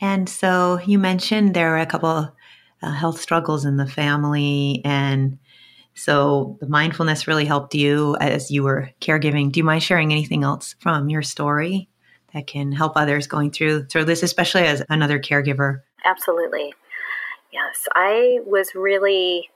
And 0.00 0.28
so, 0.28 0.80
you 0.84 0.98
mentioned 0.98 1.54
there 1.54 1.70
were 1.70 1.78
a 1.78 1.86
couple 1.86 2.34
uh, 2.82 2.92
health 2.92 3.20
struggles 3.20 3.64
in 3.64 3.76
the 3.76 3.86
family. 3.86 4.82
And 4.84 5.38
so, 5.94 6.58
the 6.60 6.68
mindfulness 6.68 7.28
really 7.28 7.44
helped 7.44 7.76
you 7.76 8.16
as 8.20 8.50
you 8.50 8.64
were 8.64 8.90
caregiving. 9.00 9.52
Do 9.52 9.60
you 9.60 9.64
mind 9.64 9.84
sharing 9.84 10.12
anything 10.12 10.42
else 10.42 10.74
from 10.80 11.08
your 11.08 11.22
story? 11.22 11.88
That 12.34 12.46
can 12.46 12.72
help 12.72 12.96
others 12.96 13.26
going 13.26 13.50
through 13.50 13.86
through 13.86 14.04
this, 14.04 14.22
especially 14.22 14.62
as 14.62 14.82
another 14.90 15.18
caregiver. 15.18 15.80
Absolutely. 16.04 16.74
Yes, 17.52 17.86
I 17.94 18.40
was 18.44 18.74
really 18.74 19.48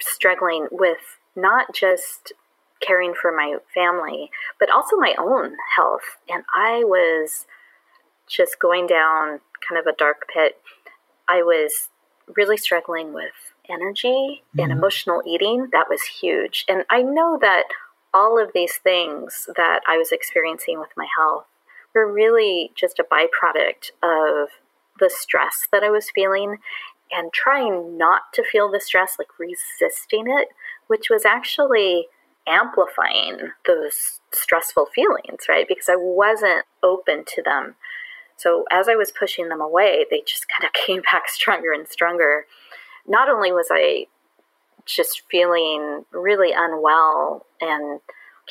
struggling 0.00 0.66
with 0.70 0.98
not 1.36 1.72
just 1.74 2.32
caring 2.80 3.14
for 3.14 3.34
my 3.34 3.56
family, 3.72 4.30
but 4.58 4.70
also 4.70 4.96
my 4.96 5.14
own 5.18 5.56
health. 5.74 6.02
And 6.28 6.44
I 6.54 6.82
was 6.84 7.46
just 8.28 8.58
going 8.60 8.86
down 8.86 9.40
kind 9.66 9.78
of 9.78 9.86
a 9.86 9.96
dark 9.96 10.28
pit. 10.32 10.60
I 11.28 11.42
was 11.42 11.88
really 12.36 12.56
struggling 12.56 13.12
with 13.14 13.32
energy 13.68 14.08
mm-hmm. 14.08 14.60
and 14.60 14.72
emotional 14.72 15.22
eating. 15.26 15.68
That 15.72 15.88
was 15.88 16.02
huge. 16.02 16.64
And 16.68 16.84
I 16.90 17.02
know 17.02 17.38
that 17.40 17.64
all 18.12 18.42
of 18.42 18.50
these 18.54 18.76
things 18.76 19.48
that 19.56 19.80
I 19.86 19.96
was 19.96 20.12
experiencing 20.12 20.80
with 20.80 20.90
my 20.96 21.06
health 21.16 21.46
were 21.94 22.10
really 22.10 22.72
just 22.74 22.98
a 22.98 23.04
byproduct 23.04 23.90
of 24.02 24.48
the 24.98 25.10
stress 25.12 25.66
that 25.72 25.82
I 25.82 25.90
was 25.90 26.10
feeling 26.10 26.58
and 27.10 27.32
trying 27.32 27.96
not 27.96 28.32
to 28.34 28.44
feel 28.44 28.70
the 28.70 28.80
stress, 28.80 29.16
like 29.18 29.38
resisting 29.38 30.26
it, 30.26 30.48
which 30.88 31.08
was 31.10 31.24
actually 31.24 32.06
amplifying 32.46 33.50
those 33.66 34.20
stressful 34.32 34.86
feelings, 34.94 35.40
right? 35.48 35.66
Because 35.68 35.88
I 35.88 35.96
wasn't 35.96 36.64
open 36.82 37.24
to 37.34 37.42
them. 37.42 37.76
So 38.36 38.64
as 38.70 38.88
I 38.88 38.94
was 38.94 39.12
pushing 39.12 39.48
them 39.48 39.60
away, 39.60 40.06
they 40.10 40.22
just 40.26 40.46
kind 40.58 40.66
of 40.66 40.72
came 40.72 41.02
back 41.02 41.28
stronger 41.28 41.72
and 41.72 41.88
stronger. 41.88 42.46
Not 43.06 43.28
only 43.28 43.52
was 43.52 43.68
I 43.70 44.06
just 44.84 45.22
feeling 45.30 46.04
really 46.12 46.52
unwell 46.56 47.44
and 47.60 48.00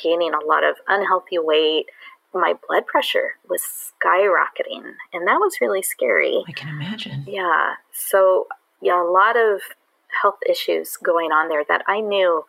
gaining 0.00 0.32
a 0.32 0.44
lot 0.44 0.62
of 0.62 0.76
unhealthy 0.86 1.38
weight, 1.38 1.86
my 2.34 2.54
blood 2.66 2.86
pressure 2.86 3.34
was 3.48 3.62
skyrocketing 3.62 4.92
and 5.12 5.26
that 5.26 5.38
was 5.38 5.58
really 5.60 5.82
scary. 5.82 6.44
I 6.46 6.52
can 6.52 6.68
imagine. 6.68 7.24
Yeah. 7.26 7.74
So, 7.92 8.46
yeah, 8.80 9.02
a 9.02 9.10
lot 9.10 9.36
of 9.36 9.60
health 10.22 10.38
issues 10.48 10.96
going 10.96 11.32
on 11.32 11.48
there 11.48 11.64
that 11.68 11.82
I 11.86 12.00
knew 12.00 12.44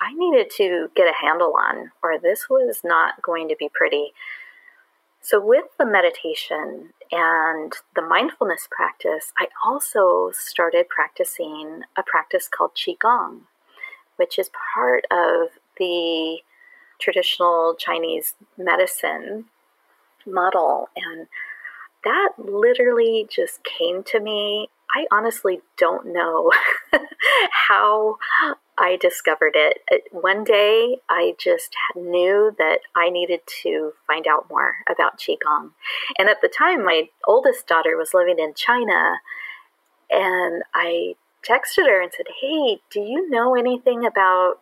I 0.00 0.12
needed 0.14 0.50
to 0.56 0.88
get 0.94 1.08
a 1.08 1.24
handle 1.24 1.54
on 1.58 1.90
or 2.02 2.18
this 2.18 2.48
was 2.50 2.80
not 2.84 3.22
going 3.22 3.48
to 3.48 3.56
be 3.58 3.70
pretty. 3.72 4.12
So, 5.20 5.40
with 5.40 5.64
the 5.78 5.86
meditation 5.86 6.90
and 7.10 7.72
the 7.96 8.02
mindfulness 8.02 8.68
practice, 8.70 9.32
I 9.38 9.46
also 9.64 10.30
started 10.34 10.86
practicing 10.90 11.80
a 11.96 12.02
practice 12.02 12.46
called 12.46 12.72
Qigong, 12.76 13.40
which 14.16 14.38
is 14.38 14.50
part 14.74 15.06
of 15.10 15.48
the 15.78 16.40
traditional 17.04 17.74
Chinese 17.78 18.34
medicine 18.56 19.44
model. 20.26 20.88
And 20.96 21.26
that 22.04 22.30
literally 22.38 23.26
just 23.30 23.60
came 23.64 24.02
to 24.04 24.20
me. 24.20 24.68
I 24.96 25.06
honestly 25.10 25.60
don't 25.76 26.12
know 26.12 26.50
how 27.50 28.16
I 28.78 28.96
discovered 28.96 29.52
it. 29.54 29.78
Uh, 29.92 30.18
one 30.18 30.44
day 30.44 30.98
I 31.08 31.34
just 31.38 31.74
knew 31.94 32.54
that 32.58 32.80
I 32.96 33.10
needed 33.10 33.40
to 33.62 33.92
find 34.06 34.26
out 34.26 34.48
more 34.48 34.76
about 34.88 35.18
Qigong. 35.18 35.70
And 36.18 36.28
at 36.28 36.40
the 36.42 36.48
time, 36.48 36.84
my 36.84 37.08
oldest 37.26 37.66
daughter 37.66 37.96
was 37.96 38.14
living 38.14 38.38
in 38.38 38.54
China, 38.54 39.16
and 40.10 40.62
I 40.74 41.14
texted 41.48 41.86
her 41.86 42.00
and 42.00 42.12
said, 42.16 42.26
Hey, 42.40 42.78
do 42.90 43.00
you 43.00 43.28
know 43.30 43.54
anything 43.54 44.04
about 44.04 44.60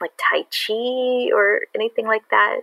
like 0.00 0.12
Tai 0.16 0.44
Chi 0.44 1.30
or 1.34 1.60
anything 1.74 2.06
like 2.06 2.28
that. 2.30 2.60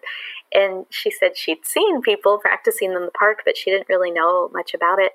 And 0.54 0.86
she 0.90 1.12
said 1.12 1.38
she'd 1.38 1.66
seen 1.66 2.02
people 2.02 2.38
practicing 2.38 2.94
in 2.94 3.02
the 3.02 3.12
park, 3.12 3.42
but 3.46 3.58
she 3.58 3.72
didn't 3.72 3.90
really 3.90 4.12
know 4.12 4.50
much 4.54 4.74
about 4.74 5.00
it. 5.00 5.14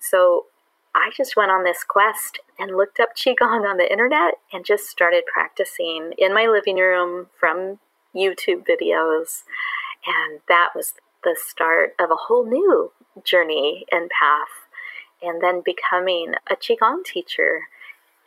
So 0.00 0.46
I 0.94 1.10
just 1.14 1.36
went 1.36 1.50
on 1.50 1.64
this 1.64 1.84
quest 1.86 2.38
and 2.58 2.76
looked 2.76 3.00
up 3.00 3.10
Qigong 3.14 3.68
on 3.68 3.76
the 3.76 3.90
internet 3.90 4.34
and 4.52 4.64
just 4.64 4.86
started 4.86 5.24
practicing 5.30 6.12
in 6.16 6.32
my 6.32 6.46
living 6.46 6.76
room 6.76 7.26
from 7.38 7.80
YouTube 8.14 8.66
videos. 8.66 9.42
And 10.06 10.40
that 10.48 10.70
was 10.74 10.94
the 11.22 11.36
start 11.38 11.94
of 12.00 12.10
a 12.10 12.16
whole 12.16 12.46
new 12.46 12.92
journey 13.24 13.84
and 13.92 14.08
path. 14.08 14.48
And 15.22 15.42
then 15.42 15.62
becoming 15.64 16.34
a 16.50 16.56
Qigong 16.56 17.04
teacher. 17.04 17.68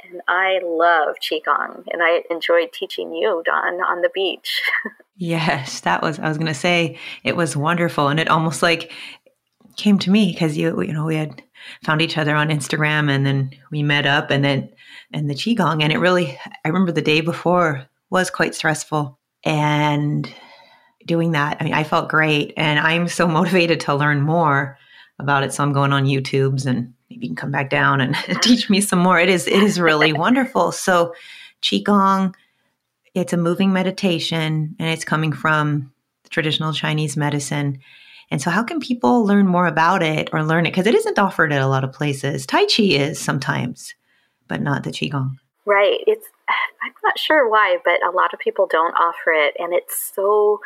And 0.03 0.21
I 0.27 0.59
love 0.63 1.15
Qigong 1.21 1.83
and 1.91 2.01
I 2.01 2.23
enjoyed 2.29 2.71
teaching 2.71 3.13
you, 3.13 3.43
Dawn, 3.45 3.81
on 3.81 4.01
the 4.01 4.09
beach. 4.13 4.61
yes, 5.17 5.81
that 5.81 6.01
was, 6.01 6.19
I 6.19 6.27
was 6.27 6.37
going 6.37 6.47
to 6.47 6.53
say, 6.53 6.97
it 7.23 7.35
was 7.35 7.55
wonderful. 7.55 8.07
And 8.07 8.19
it 8.19 8.29
almost 8.29 8.63
like 8.63 8.91
came 9.77 9.99
to 9.99 10.11
me 10.11 10.31
because 10.31 10.57
you, 10.57 10.81
you 10.81 10.93
know, 10.93 11.05
we 11.05 11.15
had 11.15 11.43
found 11.83 12.01
each 12.01 12.17
other 12.17 12.35
on 12.35 12.49
Instagram 12.49 13.09
and 13.09 13.25
then 13.25 13.51
we 13.71 13.83
met 13.83 14.05
up 14.05 14.31
and 14.31 14.43
then, 14.43 14.69
and 15.11 15.29
the 15.29 15.35
Qigong. 15.35 15.83
And 15.83 15.91
it 15.91 15.99
really, 15.99 16.37
I 16.63 16.67
remember 16.67 16.91
the 16.91 17.01
day 17.01 17.21
before 17.21 17.85
was 18.09 18.29
quite 18.29 18.55
stressful. 18.55 19.17
And 19.43 20.31
doing 21.05 21.31
that, 21.31 21.57
I 21.59 21.63
mean, 21.63 21.73
I 21.73 21.83
felt 21.83 22.09
great. 22.09 22.53
And 22.57 22.79
I'm 22.79 23.07
so 23.07 23.27
motivated 23.39 23.79
to 23.81 23.95
learn 23.95 24.21
more 24.21 24.77
about 25.19 25.43
it. 25.43 25.53
So 25.53 25.63
I'm 25.63 25.73
going 25.73 25.93
on 25.93 26.05
YouTube's 26.05 26.65
and 26.65 26.93
you 27.19 27.29
can 27.29 27.35
come 27.35 27.51
back 27.51 27.69
down 27.69 28.01
and 28.01 28.15
teach 28.41 28.69
me 28.69 28.81
some 28.81 28.99
more. 28.99 29.19
It 29.19 29.29
is, 29.29 29.47
it 29.47 29.61
is 29.61 29.79
really 29.79 30.13
wonderful. 30.25 30.71
So 30.71 31.13
Qigong, 31.61 32.33
it's 33.13 33.33
a 33.33 33.37
moving 33.37 33.73
meditation 33.73 34.75
and 34.79 34.89
it's 34.89 35.05
coming 35.05 35.33
from 35.33 35.91
traditional 36.29 36.73
Chinese 36.73 37.17
medicine. 37.17 37.79
And 38.31 38.41
so, 38.41 38.51
how 38.51 38.63
can 38.63 38.79
people 38.79 39.25
learn 39.25 39.47
more 39.47 39.65
about 39.65 40.03
it 40.03 40.29
or 40.31 40.43
learn 40.43 40.65
it? 40.65 40.71
Because 40.71 40.87
it 40.87 40.95
isn't 40.95 41.17
offered 41.17 41.51
at 41.51 41.61
a 41.61 41.67
lot 41.67 41.83
of 41.83 41.91
places. 41.91 42.45
Tai 42.45 42.65
Chi 42.65 42.83
is 42.83 43.19
sometimes, 43.19 43.95
but 44.47 44.61
not 44.61 44.83
the 44.83 44.91
Qigong. 44.91 45.37
Right. 45.65 45.99
It's 46.05 46.27
I'm 46.83 46.93
not 47.03 47.17
sure 47.17 47.49
why, 47.49 47.77
but 47.83 48.05
a 48.05 48.11
lot 48.11 48.33
of 48.33 48.39
people 48.39 48.67
don't 48.69 48.93
offer 48.93 49.31
it, 49.31 49.55
and 49.57 49.73
it's 49.73 50.11
so. 50.15 50.59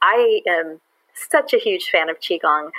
I 0.00 0.42
am 0.46 0.80
such 1.14 1.52
a 1.52 1.58
huge 1.58 1.90
fan 1.90 2.08
of 2.08 2.20
Qigong 2.20 2.70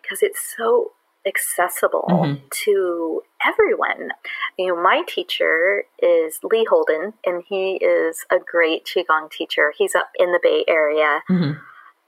because 0.00 0.22
it's 0.22 0.54
so 0.56 0.92
accessible 1.26 2.06
mm-hmm. 2.08 2.44
to 2.64 3.22
everyone. 3.46 4.10
You 4.58 4.68
know, 4.68 4.82
my 4.82 5.02
teacher 5.06 5.84
is 6.00 6.38
Lee 6.42 6.66
Holden, 6.68 7.14
and 7.24 7.42
he 7.48 7.76
is 7.76 8.24
a 8.30 8.36
great 8.38 8.84
Qigong 8.84 9.30
teacher. 9.30 9.72
He's 9.76 9.94
up 9.94 10.10
in 10.18 10.32
the 10.32 10.40
Bay 10.42 10.64
Area. 10.68 11.22
Mm-hmm. 11.30 11.58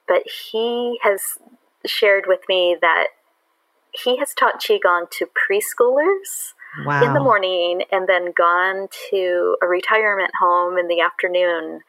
But 0.08 0.22
he 0.50 0.98
has 1.02 1.38
shared 1.84 2.24
with 2.26 2.40
me 2.48 2.76
that 2.80 3.08
he 3.92 4.18
has 4.18 4.34
taught 4.34 4.60
Qigong 4.60 5.10
to 5.12 5.26
preschoolers 5.26 6.54
wow. 6.84 7.02
in 7.02 7.14
the 7.14 7.20
morning 7.20 7.82
and 7.90 8.08
then 8.08 8.32
gone 8.36 8.88
to 9.10 9.56
a 9.62 9.66
retirement 9.66 10.30
home 10.38 10.78
in 10.78 10.88
the 10.88 11.00
afternoon. 11.00 11.80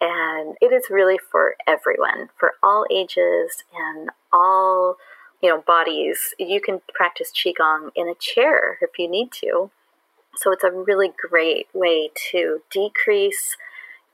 And 0.00 0.56
it 0.60 0.72
is 0.72 0.90
really 0.90 1.18
for 1.18 1.56
everyone, 1.66 2.28
for 2.38 2.52
all 2.62 2.86
ages 2.90 3.64
and 3.74 4.10
all 4.32 4.96
you 5.42 5.48
know 5.48 5.62
bodies. 5.66 6.34
You 6.38 6.60
can 6.60 6.80
practice 6.94 7.32
qigong 7.32 7.90
in 7.94 8.08
a 8.08 8.14
chair 8.14 8.78
if 8.80 8.90
you 8.98 9.08
need 9.08 9.32
to. 9.40 9.70
So 10.36 10.52
it's 10.52 10.64
a 10.64 10.70
really 10.70 11.10
great 11.30 11.66
way 11.74 12.10
to 12.30 12.60
decrease 12.70 13.56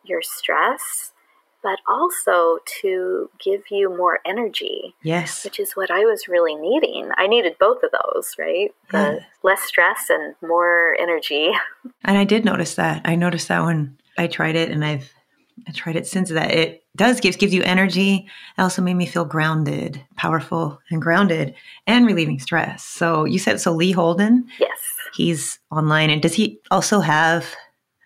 your 0.05 0.23
stress 0.23 1.13
but 1.65 1.79
also 1.89 2.59
to 2.83 3.31
give 3.43 3.63
you 3.71 3.89
more 3.89 4.21
energy. 4.27 4.95
Yes. 5.03 5.45
Which 5.45 5.59
is 5.59 5.73
what 5.73 5.91
I 5.91 6.01
was 6.01 6.29
really 6.29 6.55
needing. 6.55 7.11
I 7.17 7.27
needed 7.27 7.57
both 7.59 7.83
of 7.83 7.91
those, 7.91 8.35
right? 8.39 8.73
Yeah. 8.93 9.21
less 9.43 9.63
stress 9.63 10.11
and 10.11 10.35
more 10.47 10.95
energy. 11.01 11.51
And 12.07 12.19
I 12.19 12.25
did 12.25 12.45
notice 12.45 12.75
that. 12.75 13.01
I 13.07 13.15
noticed 13.15 13.49
that 13.49 13.65
when 13.65 13.97
I 14.19 14.27
tried 14.27 14.57
it 14.57 14.71
and 14.71 14.85
I've 14.85 15.11
I 15.69 15.73
tried 15.73 15.97
it 15.97 16.07
since 16.07 16.31
that. 16.31 16.51
It 16.51 16.85
does 16.97 17.21
give 17.21 17.39
gives 17.39 17.55
you 17.55 17.63
energy. 17.63 18.27
It 18.59 18.63
also 18.63 18.83
made 18.83 18.95
me 18.95 19.07
feel 19.07 19.25
grounded, 19.25 20.03
powerful 20.17 20.81
and 20.91 21.01
grounded 21.01 21.55
and 21.87 22.07
relieving 22.07 22.39
stress. 22.39 22.85
So 22.85 23.25
you 23.25 23.39
said 23.39 23.61
so 23.61 23.73
Lee 23.73 23.93
Holden? 23.93 24.47
Yes. 24.59 24.79
He's 25.15 25.59
online 25.71 26.11
and 26.11 26.21
does 26.21 26.35
he 26.35 26.59
also 26.71 27.01
have 27.01 27.47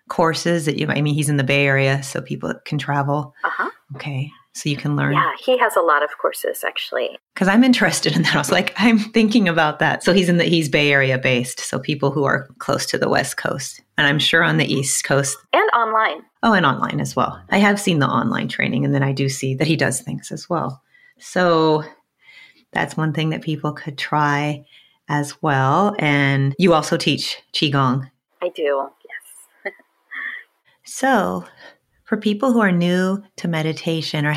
courses 0.09 0.65
that 0.67 0.79
you 0.79 0.87
I 0.89 1.01
mean 1.03 1.15
he's 1.15 1.29
in 1.29 1.37
the 1.37 1.45
Bay 1.45 1.67
Area 1.67 2.03
so 2.03 2.21
people 2.21 2.53
can 2.65 2.79
travel. 2.79 3.35
Uh-huh. 3.45 3.71
Okay. 3.97 4.31
So 4.59 4.69
you 4.69 4.77
can 4.77 4.97
learn. 4.97 5.15
Yeah, 5.15 5.33
he 5.39 5.57
has 5.59 5.77
a 5.77 5.81
lot 5.81 6.03
of 6.03 6.11
courses 6.19 6.65
actually. 6.65 7.19
Cuz 7.35 7.49
I'm 7.49 7.65
interested 7.65 8.17
in 8.17 8.23
that. 8.23 8.35
I 8.35 8.39
was 8.39 8.51
like 8.51 8.75
I'm 8.79 8.99
thinking 8.99 9.49
about 9.49 9.79
that. 9.79 10.03
So 10.03 10.13
he's 10.13 10.29
in 10.29 10.39
the 10.39 10.45
he's 10.45 10.69
Bay 10.69 10.93
Area 10.93 11.19
based, 11.19 11.61
so 11.61 11.79
people 11.79 12.11
who 12.11 12.25
are 12.25 12.49
close 12.59 12.87
to 12.87 12.99
the 12.99 13.09
West 13.09 13.37
Coast 13.37 13.81
and 13.97 14.07
I'm 14.07 14.19
sure 14.19 14.43
on 14.43 14.57
the 14.57 14.73
East 14.73 15.05
Coast 15.05 15.37
and 15.53 15.71
online. 15.71 16.23
Oh, 16.43 16.53
and 16.53 16.67
online 16.67 17.01
as 17.01 17.17
well. 17.17 17.41
I 17.51 17.59
have 17.59 17.81
seen 17.81 17.99
the 17.99 18.07
online 18.07 18.49
training 18.49 18.85
and 18.85 18.95
then 18.95 19.03
I 19.03 19.13
do 19.13 19.29
see 19.29 19.55
that 19.55 19.67
he 19.67 19.77
does 19.77 20.01
things 20.01 20.31
as 20.33 20.49
well. 20.49 20.83
So 21.19 21.85
that's 22.73 22.97
one 22.97 23.13
thing 23.13 23.31
that 23.31 23.43
people 23.43 23.73
could 23.73 23.99
try 23.99 24.65
as 25.09 25.41
well. 25.43 25.95
And 25.99 26.55
you 26.59 26.75
also 26.75 26.97
teach 26.97 27.39
Qigong. 27.53 28.11
I 28.43 28.49
do. 28.51 28.89
Yes. 29.65 29.75
so, 30.85 31.45
for 32.09 32.17
people 32.17 32.53
who 32.53 32.61
are 32.61 32.73
new 32.73 33.23
to 33.37 33.49
meditation 33.49 34.25
or 34.25 34.35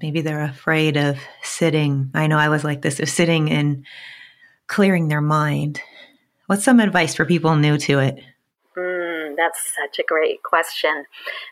maybe 0.00 0.22
they're 0.22 0.42
afraid 0.42 0.96
of 0.96 1.18
sitting, 1.42 2.10
I 2.14 2.26
know 2.26 2.38
I 2.38 2.48
was 2.48 2.64
like 2.64 2.80
this, 2.80 2.98
of 2.98 3.10
sitting 3.10 3.50
and 3.50 3.84
clearing 4.68 5.08
their 5.08 5.20
mind. 5.20 5.82
What's 6.46 6.64
some 6.64 6.80
advice 6.80 7.14
for 7.14 7.26
people 7.26 7.54
new 7.56 7.76
to 7.76 7.98
it? 7.98 8.24
Mm, 8.74 9.36
that's 9.36 9.74
such 9.76 9.98
a 9.98 10.08
great 10.08 10.42
question 10.42 11.04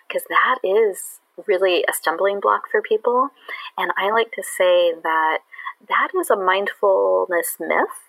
because 0.09 0.23
that 0.31 0.59
is 0.65 1.21
really 1.47 1.85
a 1.87 1.93
stumbling 1.93 2.41
block 2.41 2.63
for 2.71 2.81
people. 2.81 3.29
And 3.77 3.93
I 3.99 4.11
like 4.11 4.33
to 4.33 4.43
say 4.43 4.95
that 5.03 5.39
that 5.87 6.09
is 6.19 6.31
a 6.31 6.37
mindfulness 6.37 7.57
myth 7.61 8.08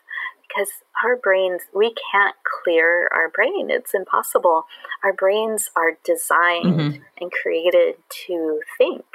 because 0.49 0.69
our 1.03 1.15
brains, 1.15 1.61
we 1.73 1.93
can't 2.11 2.35
clear 2.43 3.07
our 3.13 3.29
brain. 3.29 3.69
It's 3.69 3.93
impossible. 3.93 4.65
Our 5.03 5.13
brains 5.13 5.69
are 5.75 5.97
designed 6.03 6.79
mm-hmm. 6.79 7.03
and 7.21 7.31
created 7.31 7.95
to 8.27 8.61
think. 8.77 9.05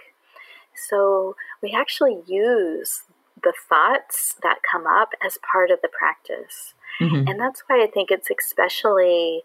So 0.88 1.36
we 1.62 1.72
actually 1.72 2.22
use 2.26 3.02
the 3.42 3.52
thoughts 3.68 4.36
that 4.42 4.58
come 4.70 4.86
up 4.86 5.10
as 5.24 5.38
part 5.50 5.70
of 5.70 5.80
the 5.82 5.88
practice. 5.88 6.74
Mm-hmm. 7.00 7.28
And 7.28 7.40
that's 7.40 7.62
why 7.66 7.82
I 7.82 7.86
think 7.86 8.10
it's 8.10 8.30
especially 8.30 9.42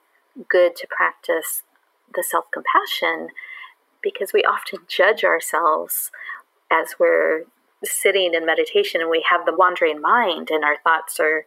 good 0.47 0.75
to 0.77 0.87
practice 0.87 1.63
the 2.15 2.23
self 2.23 2.45
compassion 2.51 3.29
because 4.01 4.31
we 4.33 4.43
often 4.43 4.79
judge 4.87 5.23
ourselves 5.23 6.11
as 6.71 6.95
we're 6.99 7.43
sitting 7.83 8.33
in 8.33 8.45
meditation 8.45 9.01
and 9.01 9.09
we 9.09 9.25
have 9.29 9.45
the 9.45 9.55
wandering 9.55 10.01
mind 10.01 10.49
and 10.51 10.63
our 10.63 10.77
thoughts 10.83 11.19
are 11.19 11.45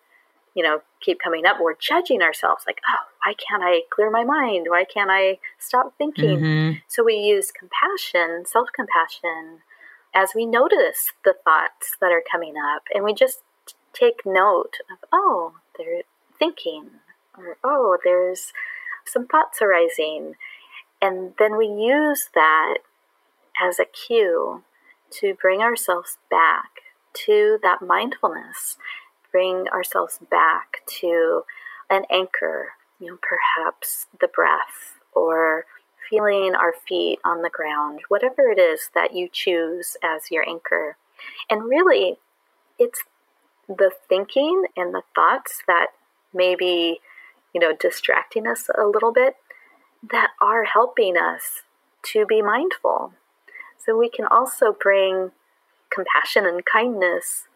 you 0.55 0.63
know, 0.63 0.83
keep 1.01 1.19
coming 1.23 1.47
up, 1.47 1.57
we're 1.61 1.77
judging 1.77 2.23
ourselves 2.23 2.65
like, 2.67 2.81
oh, 2.89 3.07
why 3.25 3.35
can't 3.35 3.63
I 3.63 3.83
clear 3.91 4.11
my 4.11 4.25
mind? 4.25 4.67
Why 4.69 4.85
can't 4.85 5.11
I 5.11 5.39
stop 5.59 5.95
thinking? 5.97 6.39
Mm-hmm. 6.39 6.79
So 6.89 7.03
we 7.03 7.15
use 7.15 7.53
compassion, 7.53 8.45
self 8.47 8.69
compassion, 8.75 9.61
as 10.15 10.31
we 10.35 10.45
notice 10.45 11.13
the 11.25 11.35
thoughts 11.45 11.97
that 12.01 12.13
are 12.13 12.23
coming 12.31 12.55
up 12.57 12.83
and 12.95 13.05
we 13.05 13.15
just 13.15 13.41
take 13.93 14.23
note 14.27 14.79
of, 14.91 14.99
oh, 15.13 15.55
they're 15.77 16.03
thinking, 16.39 16.91
or 17.37 17.57
oh, 17.65 17.97
there's 18.05 18.53
some 19.07 19.27
thoughts 19.27 19.61
arising. 19.63 20.35
And 21.01 21.33
then 21.39 21.57
we 21.57 21.67
use 21.67 22.29
that 22.35 22.79
as 23.61 23.79
a 23.79 23.85
cue 23.85 24.63
to 25.11 25.35
bring 25.35 25.61
ourselves 25.61 26.19
back 26.31 26.71
to 27.27 27.59
that 27.63 27.83
mindfulness 27.83 28.77
bring 29.33 29.67
ourselves 29.69 30.21
back 30.31 30.83
to 31.01 31.43
an 31.91 32.05
anchor, 32.11 32.69
you 33.01 33.09
know, 33.09 33.19
perhaps 33.21 34.07
the 34.21 34.29
breath 34.29 35.01
or 35.15 35.65
feeling 36.09 36.55
our 36.55 36.75
feet 36.87 37.19
on 37.25 37.43
the 37.43 37.51
ground, 37.51 38.01
whatever 38.09 38.51
it 38.51 38.59
is 38.59 38.91
that 38.95 39.15
you 39.15 39.29
choose 39.33 39.97
as 40.03 40.31
your 40.31 40.47
anchor. 40.49 40.97
And 41.51 41.65
really, 41.65 42.19
it's 42.79 43.03
the 43.69 43.91
thinking 44.09 44.67
and 44.77 44.95
the 44.95 45.03
thoughts 45.15 45.63
that 45.67 45.89
may 46.35 46.55
be, 46.55 47.01
you 47.55 47.61
know, 47.61 47.75
distracting 47.75 48.47
us 48.47 48.69
a 48.77 48.87
little 48.87 49.13
bit 49.13 49.37
that 50.11 50.31
are 50.41 50.65
helping 50.65 51.17
us 51.17 51.63
to 52.03 52.27
be 52.27 52.43
mindful. 52.43 53.13
So 53.85 53.97
we 53.97 54.09
can 54.09 54.27
also 54.27 54.77
bring 54.79 55.33
compassion 55.91 56.47
and 56.47 56.65
kindness 56.65 57.47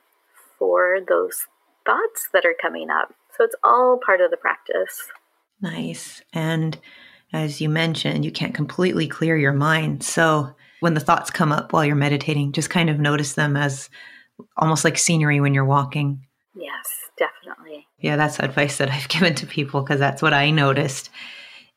for 0.59 0.99
those 1.07 1.47
thoughts 1.87 2.29
that 2.33 2.45
are 2.45 2.57
coming 2.61 2.91
up. 2.91 3.15
So 3.37 3.45
it's 3.45 3.57
all 3.63 3.99
part 4.05 4.21
of 4.21 4.31
the 4.31 4.37
practice. 4.37 5.09
Nice. 5.61 6.23
And 6.33 6.79
as 7.33 7.61
you 7.61 7.69
mentioned, 7.69 8.25
you 8.25 8.31
can't 8.31 8.55
completely 8.55 9.07
clear 9.07 9.37
your 9.37 9.53
mind. 9.53 10.03
So 10.03 10.55
when 10.81 10.95
the 10.95 11.01
thoughts 11.01 11.31
come 11.31 11.53
up 11.53 11.73
while 11.73 11.85
you're 11.85 11.97
meditating, 11.97 12.53
just 12.53 12.71
kind 12.71 12.91
of 12.91 12.99
notice 12.99 13.35
them 13.35 13.57
as 13.57 13.89
almost 14.57 14.85
like 14.85 14.99
scenery 14.99 15.41
when 15.41 15.55
you're 15.55 15.65
walking. 15.65 16.27
Yes, 16.55 16.89
definitely. 17.19 17.87
Yeah, 17.99 18.17
that's 18.17 18.39
advice 18.39 18.79
that 18.79 18.91
I've 18.91 19.09
given 19.09 19.35
to 19.37 19.47
people 19.47 19.83
because 19.83 20.01
that's 20.01 20.23
what 20.23 20.35
I 20.35 20.51
noticed. 20.51 21.11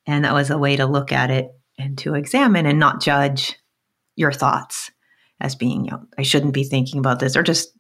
And 0.06 0.26
that 0.26 0.34
was 0.34 0.50
a 0.50 0.58
way 0.58 0.76
to 0.76 0.86
look 0.86 1.12
at 1.12 1.32
it 1.32 1.52
and 1.78 1.98
to 2.00 2.16
examine 2.16 2.66
and 2.66 2.80
not 2.80 3.02
judge 3.02 3.56
your 4.16 4.32
thoughts 4.32 4.92
as 5.40 5.56
being, 5.56 5.86
you 5.86 5.92
know, 5.92 6.06
I 6.18 6.24
shouldn't 6.24 6.54
be 6.54 6.66
thinking 6.66 7.00
about 7.00 7.20
this, 7.20 7.38
or 7.38 7.44
just 7.44 7.72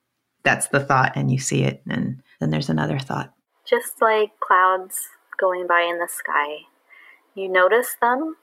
that's 0.43 0.67
the 0.67 0.79
thought 0.79 1.13
and 1.15 1.31
you 1.31 1.39
see 1.39 1.63
it. 1.63 1.81
And 1.89 2.21
then 2.39 2.49
there's 2.49 2.69
another 2.69 2.99
thought. 2.99 3.33
Just 3.65 4.01
like 4.01 4.39
clouds 4.39 5.09
going 5.39 5.67
by 5.67 5.81
in 5.81 5.99
the 5.99 6.07
sky, 6.07 6.65
you 7.35 7.47
notice 7.47 7.95
them 8.01 8.35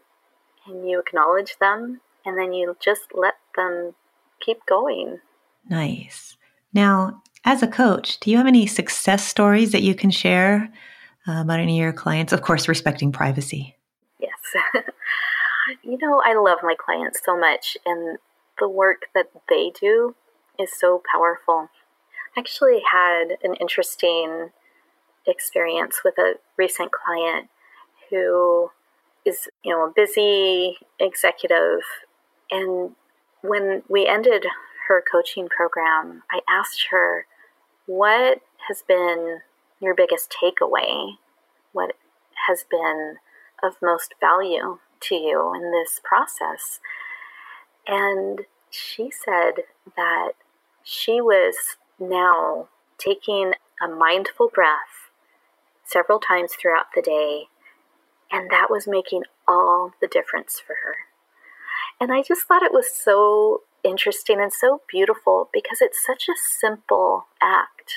and 0.66 0.88
you 0.88 0.98
acknowledge 0.98 1.56
them, 1.59 2.00
and 2.24 2.37
then 2.37 2.52
you 2.52 2.76
just 2.80 3.02
let 3.14 3.35
them 3.54 3.94
keep 4.40 4.64
going. 4.66 5.20
Nice. 5.68 6.37
Now, 6.72 7.22
as 7.44 7.62
a 7.62 7.68
coach, 7.68 8.18
do 8.20 8.30
you 8.30 8.37
have 8.37 8.46
any 8.46 8.66
success 8.66 9.26
stories 9.26 9.72
that 9.72 9.82
you 9.82 9.94
can 9.94 10.11
share 10.11 10.72
uh, 11.28 11.40
about 11.40 11.61
any 11.61 11.78
of 11.78 11.82
your 11.82 11.92
clients? 11.92 12.32
Of 12.32 12.42
course, 12.42 12.68
respecting 12.68 13.12
privacy. 13.12 13.76
Yes. 14.20 14.40
you 15.82 15.98
know, 15.98 16.20
I 16.24 16.35
love 16.35 16.59
my 16.62 16.74
clients 16.78 17.20
so 17.24 17.38
much, 17.38 17.76
and 17.87 18.18
the 18.59 18.68
work 18.68 19.06
that 19.14 19.30
they 19.48 19.70
do 19.78 20.16
is 20.59 20.70
so 20.76 21.02
powerful. 21.11 21.68
Actually 22.38 22.83
had 22.90 23.38
an 23.42 23.55
interesting 23.55 24.51
experience 25.27 26.03
with 26.05 26.18
a 26.18 26.35
recent 26.57 26.90
client 26.92 27.49
who 28.11 28.70
is, 29.25 29.49
you 29.64 29.72
know, 29.72 29.87
a 29.87 29.92
busy 29.94 30.79
executive. 31.01 31.81
And 32.51 32.94
when 33.42 33.83
we 33.88 34.07
ended 34.07 34.46
her 34.87 35.03
coaching 35.11 35.49
program, 35.49 36.22
I 36.31 36.40
asked 36.49 36.88
her, 36.90 37.27
what 37.87 38.40
has 38.68 38.83
been 38.87 39.38
your 39.81 39.94
biggest 39.94 40.31
takeaway? 40.31 41.16
What 41.72 41.94
has 42.46 42.64
been 42.70 43.16
of 43.62 43.77
most 43.83 44.14
value 44.20 44.79
to 45.01 45.14
you 45.14 45.55
in 45.55 45.72
this 45.72 46.01
process? 46.05 46.81
And 47.87 48.42
she 48.70 49.11
said 49.11 49.64
that 49.96 50.33
she 50.83 51.20
was 51.20 51.77
now 51.98 52.68
taking 52.98 53.54
a 53.82 53.88
mindful 53.88 54.48
breath 54.48 55.11
several 55.85 56.18
times 56.18 56.52
throughout 56.54 56.87
the 56.94 57.02
day, 57.02 57.44
and 58.30 58.50
that 58.50 58.70
was 58.70 58.87
making 58.87 59.22
all 59.46 59.92
the 60.00 60.09
difference 60.09 60.61
for 60.64 60.76
her. 60.82 60.94
And 62.00 62.12
I 62.12 62.22
just 62.22 62.46
thought 62.46 62.62
it 62.62 62.72
was 62.72 62.90
so 62.90 63.62
interesting 63.85 64.40
and 64.40 64.52
so 64.52 64.82
beautiful 64.88 65.48
because 65.52 65.78
it's 65.80 66.04
such 66.04 66.28
a 66.28 66.37
simple 66.37 67.26
act. 67.40 67.92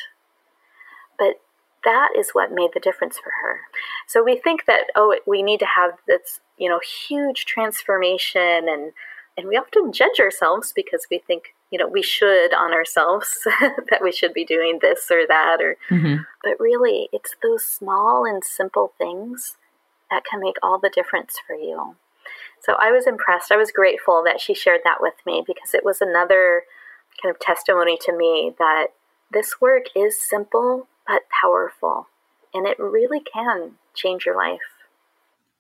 But 1.17 1.41
that 1.83 2.09
is 2.17 2.29
what 2.31 2.51
made 2.51 2.71
the 2.73 2.79
difference 2.79 3.17
for 3.17 3.31
her. 3.41 3.61
So 4.07 4.23
we 4.23 4.37
think 4.37 4.65
that 4.65 4.87
oh 4.95 5.17
we 5.25 5.41
need 5.41 5.59
to 5.61 5.65
have 5.65 5.93
this, 6.07 6.39
you 6.57 6.69
know, 6.69 6.79
huge 6.79 7.45
transformation 7.45 8.67
and 8.69 8.91
and 9.37 9.47
we 9.47 9.55
often 9.55 9.93
judge 9.93 10.19
ourselves 10.19 10.73
because 10.75 11.07
we 11.09 11.19
think, 11.19 11.55
you 11.71 11.77
know, 11.77 11.87
we 11.87 12.01
should 12.01 12.53
on 12.53 12.73
ourselves 12.73 13.29
that 13.89 14.01
we 14.01 14.11
should 14.11 14.33
be 14.33 14.45
doing 14.45 14.79
this 14.81 15.09
or 15.11 15.27
that 15.27 15.57
or 15.61 15.77
mm-hmm. 15.89 16.23
but 16.43 16.59
really 16.59 17.09
it's 17.13 17.35
those 17.43 17.65
small 17.65 18.25
and 18.25 18.43
simple 18.43 18.93
things 18.97 19.57
that 20.09 20.23
can 20.25 20.39
make 20.39 20.55
all 20.63 20.79
the 20.79 20.89
difference 20.89 21.35
for 21.45 21.55
you. 21.55 21.95
So 22.61 22.75
I 22.79 22.91
was 22.91 23.07
impressed. 23.07 23.51
I 23.51 23.57
was 23.57 23.71
grateful 23.71 24.23
that 24.25 24.41
she 24.41 24.53
shared 24.53 24.81
that 24.83 24.97
with 24.99 25.13
me 25.25 25.43
because 25.45 25.73
it 25.73 25.85
was 25.85 26.01
another 26.01 26.63
kind 27.21 27.33
of 27.33 27.39
testimony 27.39 27.97
to 28.01 28.15
me 28.15 28.53
that 28.59 28.87
this 29.31 29.61
work 29.61 29.85
is 29.95 30.19
simple 30.19 30.87
but 31.07 31.21
powerful 31.41 32.07
and 32.53 32.67
it 32.67 32.79
really 32.79 33.19
can 33.21 33.73
change 33.93 34.25
your 34.25 34.35
life. 34.35 34.59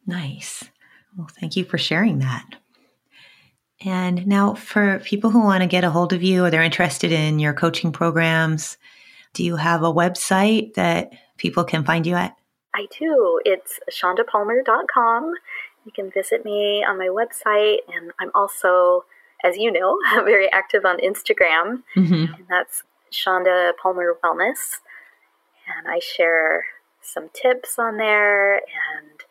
Nice. 0.05 0.65
Well, 1.15 1.29
thank 1.39 1.55
you 1.55 1.63
for 1.63 1.77
sharing 1.77 2.19
that. 2.19 2.55
And 3.85 4.27
now, 4.27 4.55
for 4.55 4.99
people 4.99 5.29
who 5.29 5.39
want 5.39 5.61
to 5.61 5.67
get 5.67 5.85
a 5.85 5.89
hold 5.89 6.11
of 6.11 6.21
you 6.21 6.43
or 6.43 6.49
they're 6.49 6.61
interested 6.61 7.11
in 7.11 7.39
your 7.39 7.53
coaching 7.53 7.91
programs, 7.91 8.77
do 9.33 9.43
you 9.43 9.55
have 9.55 9.83
a 9.83 9.93
website 9.93 10.73
that 10.73 11.13
people 11.37 11.63
can 11.63 11.85
find 11.85 12.05
you 12.05 12.15
at? 12.15 12.35
I 12.75 12.87
do. 12.97 13.41
It's 13.45 13.79
shondapalmer.com. 13.91 15.33
You 15.85 15.91
can 15.91 16.11
visit 16.11 16.43
me 16.43 16.83
on 16.83 16.97
my 16.97 17.07
website, 17.07 17.77
and 17.93 18.11
I'm 18.19 18.31
also, 18.35 19.05
as 19.43 19.57
you 19.57 19.71
know, 19.71 19.97
very 20.25 20.51
active 20.51 20.85
on 20.85 20.99
Instagram, 20.99 21.83
mm-hmm. 21.95 22.33
and 22.33 22.45
that's 22.49 22.83
Shonda 23.11 23.71
Palmer 23.81 24.13
Wellness. 24.23 24.79
And 25.77 25.87
I 25.87 25.99
share 25.99 26.65
some 27.01 27.29
tips 27.33 27.79
on 27.79 27.97
there, 27.97 28.55
and 28.55 29.23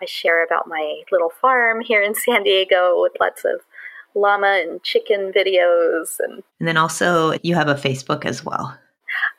I 0.00 0.04
share 0.04 0.44
about 0.44 0.68
my 0.68 1.02
little 1.10 1.30
farm 1.30 1.80
here 1.80 2.02
in 2.02 2.14
San 2.14 2.42
Diego 2.42 3.00
with 3.00 3.12
lots 3.18 3.44
of 3.44 3.60
llama 4.14 4.62
and 4.62 4.82
chicken 4.82 5.32
videos 5.32 6.18
and 6.20 6.42
and 6.58 6.68
then 6.68 6.76
also 6.76 7.36
you 7.42 7.54
have 7.54 7.68
a 7.68 7.74
facebook 7.74 8.24
as 8.24 8.44
well 8.44 8.78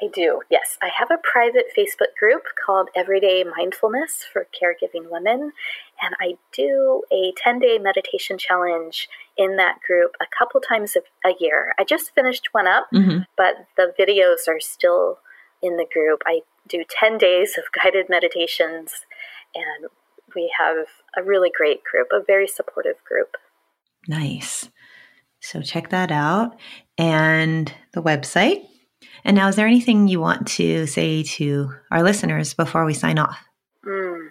I 0.02 0.08
do, 0.14 0.42
yes. 0.50 0.78
I 0.82 0.90
have 0.98 1.10
a 1.12 1.22
private 1.24 1.66
Facebook 1.78 2.16
group 2.20 2.44
called 2.66 2.90
Everyday 2.96 3.44
Mindfulness 3.44 4.26
for 4.32 4.48
Caregiving 4.54 5.10
Women, 5.10 5.52
and 6.02 6.16
I 6.20 6.36
do 6.54 7.04
a 7.12 7.34
10 7.38 7.60
day 7.60 7.78
meditation 7.78 8.38
challenge 8.38 9.10
in 9.38 9.58
that 9.58 9.80
group 9.86 10.12
a 10.22 10.26
couple 10.38 10.60
times 10.62 10.96
a, 10.96 11.30
year. 11.40 11.74
I 11.80 11.84
just 11.84 12.14
finished 12.14 12.50
one 12.52 12.68
up, 12.68 12.88
mm-hmm. 12.94 13.20
but 13.38 13.68
the 13.78 13.94
videos 14.00 14.48
are 14.48 14.60
still 14.60 15.20
in 15.62 15.78
the 15.78 15.88
group. 15.92 16.22
I 16.26 16.42
do 16.68 16.84
10 16.88 17.18
days 17.18 17.58
of 17.58 17.64
guided 17.72 18.10
meditations, 18.10 19.06
and 19.54 19.90
we 20.36 20.52
have 20.58 20.88
a 21.18 21.24
really 21.24 21.52
great 21.56 21.84
group, 21.84 22.08
a 22.12 22.24
very 22.24 22.48
supportive 22.48 23.04
group. 23.08 23.38
Nice. 24.08 24.70
So 25.40 25.62
check 25.62 25.90
that 25.90 26.12
out. 26.12 26.58
And 26.98 27.74
the 27.94 28.02
website 28.02 28.66
and 29.26 29.36
now, 29.36 29.48
is 29.48 29.56
there 29.56 29.66
anything 29.66 30.08
you 30.08 30.20
want 30.20 30.48
to 30.50 30.86
say 30.86 31.24
to 31.24 31.74
our 31.90 32.04
listeners 32.04 32.54
before 32.54 32.86
we 32.86 32.94
sign 32.94 33.18
off? 33.18 33.40
Mm. 33.84 34.30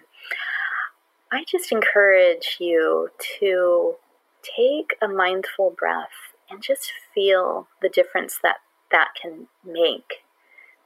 I 1.33 1.43
just 1.45 1.73
encourage 1.73 2.55
you 2.61 3.09
to 3.39 3.95
take 4.41 4.95
a 5.01 5.09
mindful 5.09 5.75
breath 5.77 6.33
and 6.49 6.63
just 6.63 6.93
feel 7.13 7.67
the 7.81 7.89
difference 7.89 8.39
that 8.41 8.57
that 8.89 9.09
can 9.21 9.47
make. 9.65 10.23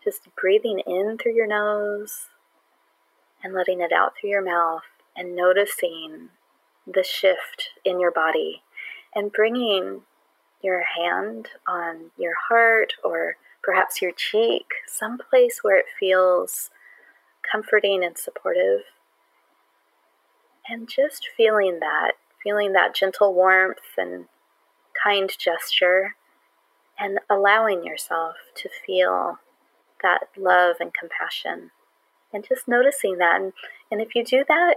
Just 0.03 0.27
breathing 0.35 0.81
in 0.87 1.19
through 1.21 1.35
your 1.35 1.47
nose 1.47 2.29
and 3.43 3.53
letting 3.53 3.79
it 3.79 3.91
out 3.91 4.13
through 4.19 4.31
your 4.31 4.43
mouth 4.43 4.81
and 5.15 5.35
noticing 5.35 6.29
the 6.91 7.03
shift 7.03 7.69
in 7.85 7.99
your 7.99 8.11
body 8.11 8.63
and 9.15 9.31
bringing 9.31 10.01
your 10.61 10.83
hand 10.83 11.49
on 11.67 12.11
your 12.17 12.33
heart 12.49 12.93
or 13.03 13.37
perhaps 13.63 14.01
your 14.01 14.11
cheek, 14.11 14.65
someplace 14.87 15.59
where 15.61 15.77
it 15.77 15.85
feels 15.99 16.69
comforting 17.49 18.03
and 18.03 18.17
supportive. 18.17 18.81
And 20.67 20.87
just 20.87 21.27
feeling 21.35 21.79
that, 21.79 22.13
feeling 22.43 22.73
that 22.73 22.93
gentle 22.93 23.33
warmth 23.33 23.97
and 23.97 24.25
kind 25.01 25.31
gesture, 25.37 26.15
and 26.99 27.19
allowing 27.29 27.83
yourself 27.83 28.35
to 28.55 28.69
feel 28.85 29.39
that 30.03 30.27
love 30.37 30.75
and 30.79 30.93
compassion. 30.93 31.71
And 32.31 32.45
just 32.47 32.67
noticing 32.67 33.17
that. 33.17 33.41
And, 33.41 33.53
and 33.89 34.01
if 34.01 34.13
you 34.13 34.23
do 34.23 34.43
that 34.47 34.75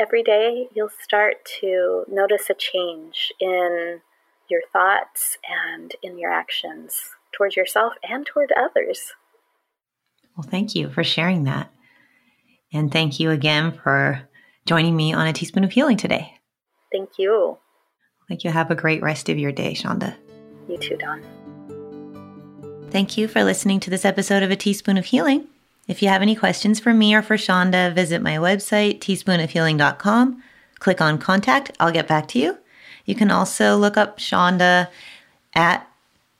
every 0.00 0.22
day, 0.22 0.68
you'll 0.74 0.90
start 1.02 1.36
to 1.60 2.04
notice 2.08 2.48
a 2.48 2.54
change 2.54 3.32
in 3.38 4.00
your 4.48 4.62
thoughts 4.72 5.36
and 5.48 5.92
in 6.02 6.18
your 6.18 6.32
actions 6.32 7.00
towards 7.32 7.54
yourself 7.54 7.92
and 8.02 8.26
toward 8.26 8.50
others. 8.56 9.12
Well, 10.36 10.48
thank 10.50 10.74
you 10.74 10.90
for 10.90 11.04
sharing 11.04 11.44
that. 11.44 11.70
And 12.72 12.90
thank 12.90 13.20
you 13.20 13.30
again 13.30 13.72
for 13.72 14.28
joining 14.66 14.96
me 14.96 15.12
on 15.12 15.26
a 15.26 15.32
teaspoon 15.32 15.64
of 15.64 15.72
healing 15.72 15.96
today. 15.96 16.34
Thank 16.92 17.10
you. 17.18 17.58
Thank 18.28 18.44
you. 18.44 18.50
Have 18.50 18.70
a 18.70 18.76
great 18.76 19.02
rest 19.02 19.28
of 19.28 19.38
your 19.38 19.52
day, 19.52 19.74
Shonda. 19.74 20.16
You 20.68 20.78
too, 20.78 20.96
Dawn. 20.96 21.22
Thank 22.90 23.16
you 23.16 23.28
for 23.28 23.44
listening 23.44 23.80
to 23.80 23.90
this 23.90 24.04
episode 24.04 24.42
of 24.42 24.50
A 24.50 24.56
Teaspoon 24.56 24.96
of 24.96 25.04
Healing. 25.04 25.48
If 25.90 26.02
you 26.02 26.08
have 26.08 26.22
any 26.22 26.36
questions 26.36 26.78
for 26.78 26.94
me 26.94 27.16
or 27.16 27.20
for 27.20 27.36
Shonda, 27.36 27.92
visit 27.92 28.22
my 28.22 28.36
website, 28.36 29.00
teaspoonofhealing.com. 29.00 30.40
Click 30.78 31.00
on 31.00 31.18
contact. 31.18 31.72
I'll 31.80 31.90
get 31.90 32.06
back 32.06 32.28
to 32.28 32.38
you. 32.38 32.56
You 33.06 33.16
can 33.16 33.32
also 33.32 33.76
look 33.76 33.96
up 33.96 34.20
Shonda 34.20 34.86
at 35.52 35.90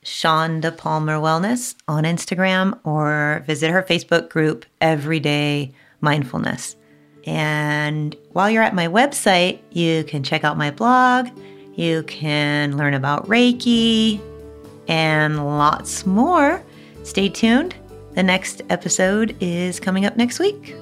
Shonda 0.04 0.78
Palmer 0.78 1.16
Wellness 1.16 1.74
on 1.88 2.04
Instagram 2.04 2.78
or 2.84 3.42
visit 3.44 3.72
her 3.72 3.82
Facebook 3.82 4.28
group, 4.30 4.66
Everyday 4.80 5.72
Mindfulness. 6.00 6.76
And 7.26 8.14
while 8.30 8.48
you're 8.48 8.62
at 8.62 8.72
my 8.72 8.86
website, 8.86 9.58
you 9.72 10.04
can 10.04 10.22
check 10.22 10.44
out 10.44 10.58
my 10.58 10.70
blog, 10.70 11.28
you 11.74 12.04
can 12.04 12.76
learn 12.76 12.94
about 12.94 13.26
Reiki, 13.26 14.20
and 14.86 15.44
lots 15.44 16.06
more. 16.06 16.62
Stay 17.02 17.28
tuned. 17.28 17.74
The 18.14 18.22
next 18.22 18.62
episode 18.70 19.36
is 19.40 19.78
coming 19.78 20.04
up 20.04 20.16
next 20.16 20.38
week. 20.38 20.74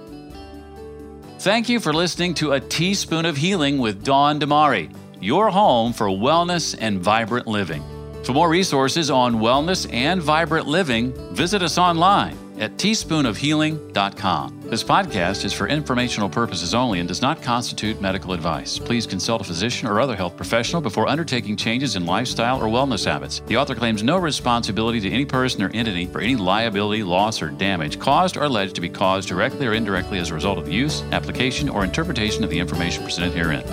Thank 1.40 1.68
you 1.68 1.78
for 1.78 1.92
listening 1.92 2.34
to 2.34 2.52
A 2.52 2.60
Teaspoon 2.60 3.24
of 3.24 3.36
Healing 3.36 3.78
with 3.78 4.02
Dawn 4.02 4.40
Damari, 4.40 4.92
your 5.20 5.50
home 5.50 5.92
for 5.92 6.06
wellness 6.06 6.76
and 6.80 7.00
vibrant 7.00 7.46
living. 7.46 7.84
For 8.24 8.32
more 8.32 8.48
resources 8.48 9.10
on 9.10 9.36
wellness 9.36 9.92
and 9.92 10.20
vibrant 10.20 10.66
living, 10.66 11.12
visit 11.34 11.62
us 11.62 11.78
online 11.78 12.36
at 12.58 12.76
teaspoonofhealing.com. 12.76 14.57
This 14.68 14.84
podcast 14.84 15.46
is 15.46 15.54
for 15.54 15.66
informational 15.66 16.28
purposes 16.28 16.74
only 16.74 16.98
and 16.98 17.08
does 17.08 17.22
not 17.22 17.40
constitute 17.40 18.02
medical 18.02 18.34
advice. 18.34 18.78
Please 18.78 19.06
consult 19.06 19.40
a 19.40 19.44
physician 19.44 19.88
or 19.88 19.98
other 19.98 20.14
health 20.14 20.36
professional 20.36 20.82
before 20.82 21.08
undertaking 21.08 21.56
changes 21.56 21.96
in 21.96 22.04
lifestyle 22.04 22.62
or 22.62 22.66
wellness 22.66 23.06
habits. 23.06 23.40
The 23.46 23.56
author 23.56 23.74
claims 23.74 24.02
no 24.02 24.18
responsibility 24.18 25.00
to 25.00 25.10
any 25.10 25.24
person 25.24 25.62
or 25.62 25.70
entity 25.70 26.04
for 26.04 26.20
any 26.20 26.36
liability, 26.36 27.02
loss, 27.02 27.40
or 27.40 27.48
damage 27.48 27.98
caused 27.98 28.36
or 28.36 28.42
alleged 28.42 28.74
to 28.74 28.82
be 28.82 28.90
caused 28.90 29.30
directly 29.30 29.66
or 29.66 29.72
indirectly 29.72 30.18
as 30.18 30.28
a 30.28 30.34
result 30.34 30.58
of 30.58 30.70
use, 30.70 31.00
application, 31.12 31.70
or 31.70 31.82
interpretation 31.82 32.44
of 32.44 32.50
the 32.50 32.58
information 32.58 33.02
presented 33.04 33.32
herein. 33.32 33.64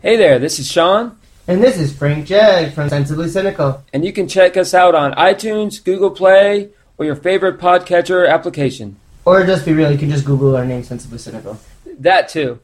Hey 0.00 0.16
there, 0.16 0.40
this 0.40 0.58
is 0.58 0.68
Sean. 0.68 1.17
And 1.48 1.62
this 1.62 1.78
is 1.78 1.96
Frank 1.96 2.26
Jag 2.26 2.74
from 2.74 2.90
Sensibly 2.90 3.26
Cynical. 3.26 3.82
And 3.94 4.04
you 4.04 4.12
can 4.12 4.28
check 4.28 4.58
us 4.58 4.74
out 4.74 4.94
on 4.94 5.14
iTunes, 5.14 5.82
Google 5.82 6.10
Play, 6.10 6.68
or 6.98 7.06
your 7.06 7.16
favorite 7.16 7.58
podcatcher 7.58 8.28
application. 8.28 8.96
Or 9.24 9.46
just 9.46 9.64
be 9.64 9.72
real, 9.72 9.90
you 9.90 9.96
can 9.96 10.10
just 10.10 10.26
Google 10.26 10.54
our 10.54 10.66
name, 10.66 10.82
Sensibly 10.82 11.16
Cynical. 11.16 11.58
That 12.00 12.28
too. 12.28 12.60